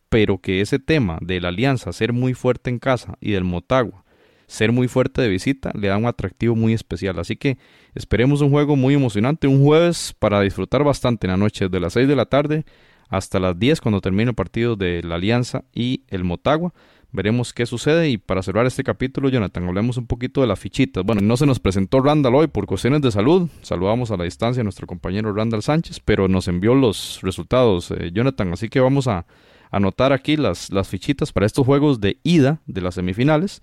pero 0.09 0.39
que 0.39 0.61
ese 0.61 0.79
tema 0.79 1.19
de 1.21 1.39
la 1.39 1.49
alianza 1.49 1.93
ser 1.93 2.13
muy 2.13 2.33
fuerte 2.33 2.69
en 2.69 2.79
casa 2.79 3.17
y 3.21 3.31
del 3.31 3.43
Motagua 3.43 4.03
ser 4.51 4.73
muy 4.73 4.89
fuerte 4.89 5.21
de 5.21 5.29
visita 5.29 5.71
le 5.73 5.87
da 5.87 5.97
un 5.97 6.05
atractivo 6.05 6.57
muy 6.57 6.73
especial. 6.73 7.17
Así 7.19 7.37
que 7.37 7.57
esperemos 7.95 8.41
un 8.41 8.49
juego 8.49 8.75
muy 8.75 8.93
emocionante, 8.93 9.47
un 9.47 9.63
jueves 9.63 10.13
para 10.19 10.41
disfrutar 10.41 10.83
bastante 10.83 11.25
en 11.25 11.31
la 11.31 11.37
noche, 11.37 11.65
desde 11.65 11.79
las 11.79 11.93
6 11.93 12.07
de 12.07 12.15
la 12.17 12.25
tarde 12.25 12.65
hasta 13.07 13.39
las 13.39 13.57
10 13.57 13.79
cuando 13.79 14.01
termine 14.01 14.29
el 14.29 14.35
partido 14.35 14.75
de 14.75 15.03
la 15.03 15.15
Alianza 15.15 15.63
y 15.73 16.03
el 16.09 16.25
Motagua. 16.25 16.73
Veremos 17.13 17.51
qué 17.51 17.65
sucede 17.65 18.09
y 18.09 18.17
para 18.17 18.41
cerrar 18.41 18.65
este 18.65 18.85
capítulo, 18.85 19.27
Jonathan, 19.27 19.67
hablemos 19.67 19.97
un 19.97 20.07
poquito 20.07 20.39
de 20.39 20.47
las 20.47 20.59
fichitas. 20.59 21.03
Bueno, 21.03 21.21
no 21.21 21.35
se 21.35 21.45
nos 21.45 21.59
presentó 21.59 21.99
Randall 22.01 22.35
hoy 22.35 22.47
por 22.47 22.65
cuestiones 22.65 23.01
de 23.01 23.11
salud. 23.11 23.49
Saludamos 23.61 24.11
a 24.11 24.17
la 24.17 24.23
distancia 24.23 24.61
a 24.61 24.63
nuestro 24.63 24.87
compañero 24.87 25.33
Randall 25.33 25.61
Sánchez, 25.61 25.99
pero 25.99 26.29
nos 26.29 26.47
envió 26.47 26.73
los 26.73 27.19
resultados, 27.21 27.91
eh, 27.91 28.11
Jonathan. 28.13 28.53
Así 28.53 28.69
que 28.69 28.79
vamos 28.79 29.09
a 29.09 29.25
anotar 29.71 30.13
aquí 30.13 30.37
las, 30.37 30.71
las 30.71 30.87
fichitas 30.87 31.33
para 31.33 31.45
estos 31.45 31.65
juegos 31.65 31.99
de 31.99 32.17
ida 32.23 32.61
de 32.65 32.79
las 32.79 32.95
semifinales. 32.95 33.61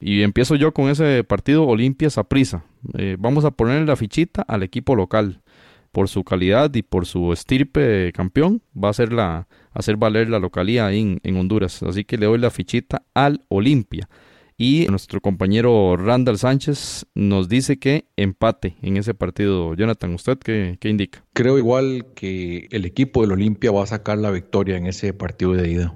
Y 0.00 0.22
empiezo 0.22 0.56
yo 0.56 0.72
con 0.72 0.90
ese 0.90 1.22
partido 1.22 1.66
Olimpia 1.66 2.10
Saprisa. 2.10 2.64
Eh, 2.96 3.16
vamos 3.18 3.44
a 3.44 3.52
ponerle 3.52 3.86
la 3.86 3.96
fichita 3.96 4.42
al 4.42 4.64
equipo 4.64 4.96
local. 4.96 5.40
Por 5.92 6.08
su 6.08 6.24
calidad 6.24 6.74
y 6.74 6.82
por 6.82 7.06
su 7.06 7.32
estirpe 7.32 8.12
campeón, 8.12 8.62
va 8.76 8.88
a 8.88 8.90
hacer, 8.90 9.12
la, 9.12 9.48
hacer 9.72 9.96
valer 9.96 10.28
la 10.28 10.38
localía 10.38 10.92
en, 10.92 11.20
en 11.22 11.36
Honduras. 11.36 11.82
Así 11.82 12.04
que 12.04 12.18
le 12.18 12.26
doy 12.26 12.38
la 12.38 12.50
fichita 12.50 13.02
al 13.14 13.44
Olimpia. 13.48 14.08
Y 14.60 14.86
nuestro 14.90 15.20
compañero 15.20 15.96
Randall 15.96 16.36
Sánchez 16.36 17.06
nos 17.14 17.48
dice 17.48 17.78
que 17.78 18.06
empate 18.16 18.76
en 18.82 18.96
ese 18.96 19.14
partido. 19.14 19.74
Jonathan, 19.74 20.14
¿usted 20.14 20.36
qué, 20.38 20.76
qué, 20.80 20.88
indica? 20.88 21.24
Creo 21.32 21.58
igual 21.58 22.06
que 22.16 22.66
el 22.72 22.84
equipo 22.84 23.22
del 23.22 23.32
Olimpia 23.32 23.70
va 23.70 23.84
a 23.84 23.86
sacar 23.86 24.18
la 24.18 24.32
victoria 24.32 24.76
en 24.76 24.86
ese 24.86 25.12
partido 25.12 25.52
de 25.52 25.70
ida. 25.70 25.94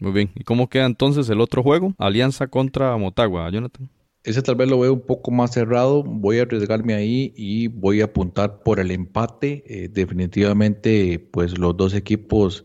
Muy 0.00 0.10
bien. 0.10 0.30
¿Y 0.34 0.42
cómo 0.42 0.68
queda 0.68 0.86
entonces 0.86 1.28
el 1.30 1.40
otro 1.40 1.62
juego? 1.62 1.94
Alianza 1.98 2.48
contra 2.48 2.96
Motagua, 2.96 3.48
Jonathan. 3.50 3.88
Ese 4.24 4.40
tal 4.40 4.56
vez 4.56 4.70
lo 4.70 4.80
veo 4.80 4.94
un 4.94 5.02
poco 5.02 5.30
más 5.30 5.52
cerrado. 5.52 6.02
Voy 6.02 6.38
a 6.38 6.42
arriesgarme 6.42 6.94
ahí 6.94 7.34
y 7.36 7.68
voy 7.68 8.00
a 8.00 8.06
apuntar 8.06 8.62
por 8.62 8.80
el 8.80 8.90
empate. 8.90 9.62
Eh, 9.66 9.88
definitivamente, 9.92 11.18
pues 11.30 11.58
los 11.58 11.76
dos 11.76 11.92
equipos 11.92 12.64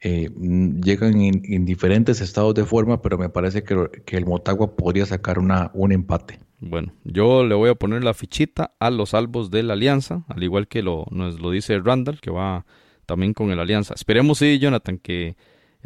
eh, 0.00 0.30
llegan 0.82 1.20
en, 1.20 1.64
diferentes 1.64 2.20
estados 2.20 2.54
de 2.54 2.64
forma, 2.64 3.02
pero 3.02 3.18
me 3.18 3.28
parece 3.28 3.62
que, 3.62 4.16
el 4.16 4.26
Motagua 4.26 4.76
podría 4.76 5.06
sacar 5.06 5.38
una, 5.38 5.70
un 5.74 5.92
empate. 5.92 6.40
Bueno, 6.58 6.92
yo 7.04 7.44
le 7.44 7.54
voy 7.54 7.70
a 7.70 7.74
poner 7.76 8.02
la 8.02 8.12
fichita 8.12 8.74
a 8.80 8.90
los 8.90 9.10
salvos 9.10 9.50
de 9.50 9.62
la 9.62 9.74
Alianza, 9.74 10.24
al 10.28 10.42
igual 10.42 10.68
que 10.68 10.82
lo, 10.82 11.06
nos 11.10 11.40
lo 11.40 11.50
dice 11.50 11.78
Randall, 11.78 12.20
que 12.20 12.30
va 12.30 12.66
también 13.04 13.32
con 13.32 13.50
el 13.52 13.60
Alianza. 13.60 13.94
Esperemos, 13.94 14.38
sí, 14.38 14.58
Jonathan, 14.58 14.98
que 14.98 15.36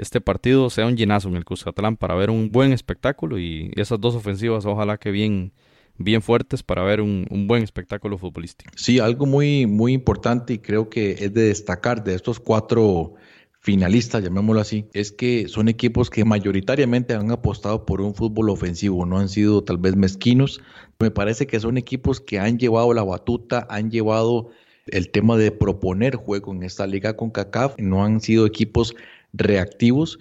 este 0.01 0.21
partido 0.21 0.71
sea 0.71 0.87
un 0.87 0.97
llenazo 0.97 1.29
en 1.29 1.37
el 1.37 1.45
Cuscatlán 1.45 1.97
para 1.97 2.15
ver 2.15 2.31
un 2.31 2.51
buen 2.51 2.73
espectáculo 2.73 3.39
y 3.39 3.71
esas 3.77 4.01
dos 4.01 4.15
ofensivas 4.15 4.65
ojalá 4.67 4.99
que 4.99 5.11
bien 5.11 5.53
bien 5.99 6.23
fuertes 6.23 6.63
para 6.63 6.83
ver 6.83 7.03
un, 7.03 7.27
buen 7.47 7.63
espectáculo 7.63 8.17
futbolístico. 8.17 8.73
Sí, 8.75 8.99
algo 8.99 9.27
muy, 9.27 9.67
muy 9.67 9.93
importante 9.93 10.55
y 10.55 10.59
creo 10.59 10.89
que 10.89 11.13
es 11.13 11.35
de 11.35 11.43
destacar 11.43 12.03
de 12.03 12.15
estos 12.15 12.41
cuatro 12.41 13.15
finalistas, 13.61 14.25
llamémoslo 14.25 14.63
así, 14.63 14.87
es 14.95 15.13
que 15.13 15.47
son 15.47 15.69
equipos 15.69 16.09
que 16.09 16.25
mayoritariamente 16.25 17.13
han 17.15 17.31
apostado 17.31 17.85
por 17.85 18.01
un 18.01 18.15
fútbol 18.15 18.49
ofensivo, 18.49 19.05
no 19.05 19.19
han 19.19 19.29
sido 19.29 19.63
tal 19.63 19.77
vez 19.77 19.95
mezquinos. 19.95 20.63
Me 20.99 21.11
parece 21.11 21.47
que 21.47 21.61
son 21.61 21.77
equipos 21.77 22.21
que 22.21 22.39
han 22.39 22.59
llevado 22.59 22.95
la 22.95 23.05
batuta, 23.05 23.67
han 23.69 23.91
llevado 23.91 24.49
el 24.87 25.11
tema 25.11 25.37
de 25.37 25.53
proponer 25.53 26.17
juego 26.17 26.53
en 26.55 26.63
esta 26.63 26.87
liga 26.87 27.17
con 27.17 27.31
CACAF, 27.31 27.75
no 27.79 28.03
han 28.03 28.21
sido 28.21 28.47
equipos 28.47 28.95
reactivos 29.33 30.19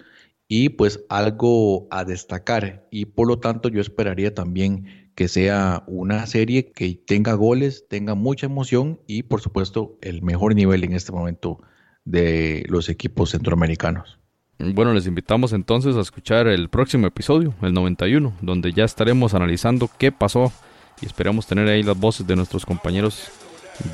y 0.48 0.70
pues 0.70 1.04
algo 1.08 1.86
a 1.90 2.04
destacar 2.04 2.86
y 2.90 3.06
por 3.06 3.28
lo 3.28 3.38
tanto 3.38 3.68
yo 3.68 3.80
esperaría 3.80 4.34
también 4.34 5.12
que 5.14 5.28
sea 5.28 5.84
una 5.86 6.26
serie 6.26 6.72
que 6.72 6.94
tenga 6.94 7.34
goles, 7.34 7.86
tenga 7.88 8.14
mucha 8.14 8.46
emoción 8.46 9.00
y 9.06 9.22
por 9.22 9.40
supuesto 9.40 9.98
el 10.00 10.22
mejor 10.22 10.54
nivel 10.54 10.82
en 10.84 10.94
este 10.94 11.12
momento 11.12 11.60
de 12.04 12.64
los 12.68 12.88
equipos 12.88 13.30
centroamericanos. 13.30 14.18
Bueno, 14.58 14.92
les 14.92 15.06
invitamos 15.06 15.52
entonces 15.52 15.96
a 15.96 16.00
escuchar 16.00 16.46
el 16.46 16.68
próximo 16.68 17.06
episodio, 17.06 17.54
el 17.62 17.72
91, 17.72 18.34
donde 18.42 18.72
ya 18.72 18.84
estaremos 18.84 19.34
analizando 19.34 19.88
qué 19.98 20.12
pasó 20.12 20.52
y 21.00 21.06
esperamos 21.06 21.46
tener 21.46 21.66
ahí 21.68 21.82
las 21.82 21.98
voces 21.98 22.26
de 22.26 22.36
nuestros 22.36 22.66
compañeros 22.66 23.30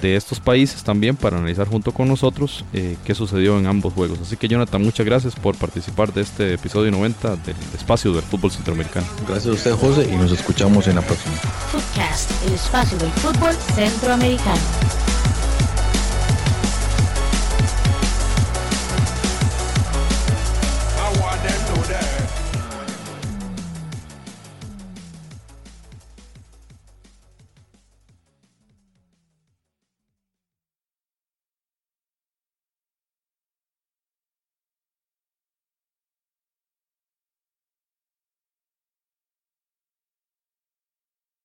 de 0.00 0.16
estos 0.16 0.40
países 0.40 0.82
también 0.82 1.16
para 1.16 1.38
analizar 1.38 1.66
junto 1.68 1.92
con 1.92 2.08
nosotros 2.08 2.64
eh, 2.72 2.96
qué 3.04 3.14
sucedió 3.14 3.58
en 3.58 3.66
ambos 3.66 3.92
juegos. 3.92 4.18
Así 4.20 4.36
que 4.36 4.48
Jonathan, 4.48 4.82
muchas 4.82 5.06
gracias 5.06 5.34
por 5.34 5.56
participar 5.56 6.12
de 6.12 6.22
este 6.22 6.54
episodio 6.54 6.90
90 6.90 7.36
del 7.36 7.56
espacio 7.74 8.12
del 8.12 8.22
fútbol 8.22 8.50
centroamericano. 8.50 9.06
Gracias 9.28 9.46
a 9.46 9.52
usted 9.52 9.72
José 9.72 10.08
y 10.12 10.16
nos 10.16 10.32
escuchamos 10.32 10.86
en 10.88 10.96
la 10.96 11.02
próxima. 11.02 11.34
Footcast, 11.70 12.30
el 12.46 12.54
espacio 12.54 12.98
del 12.98 13.10
fútbol 13.12 13.54
centroamericano. 13.74 15.15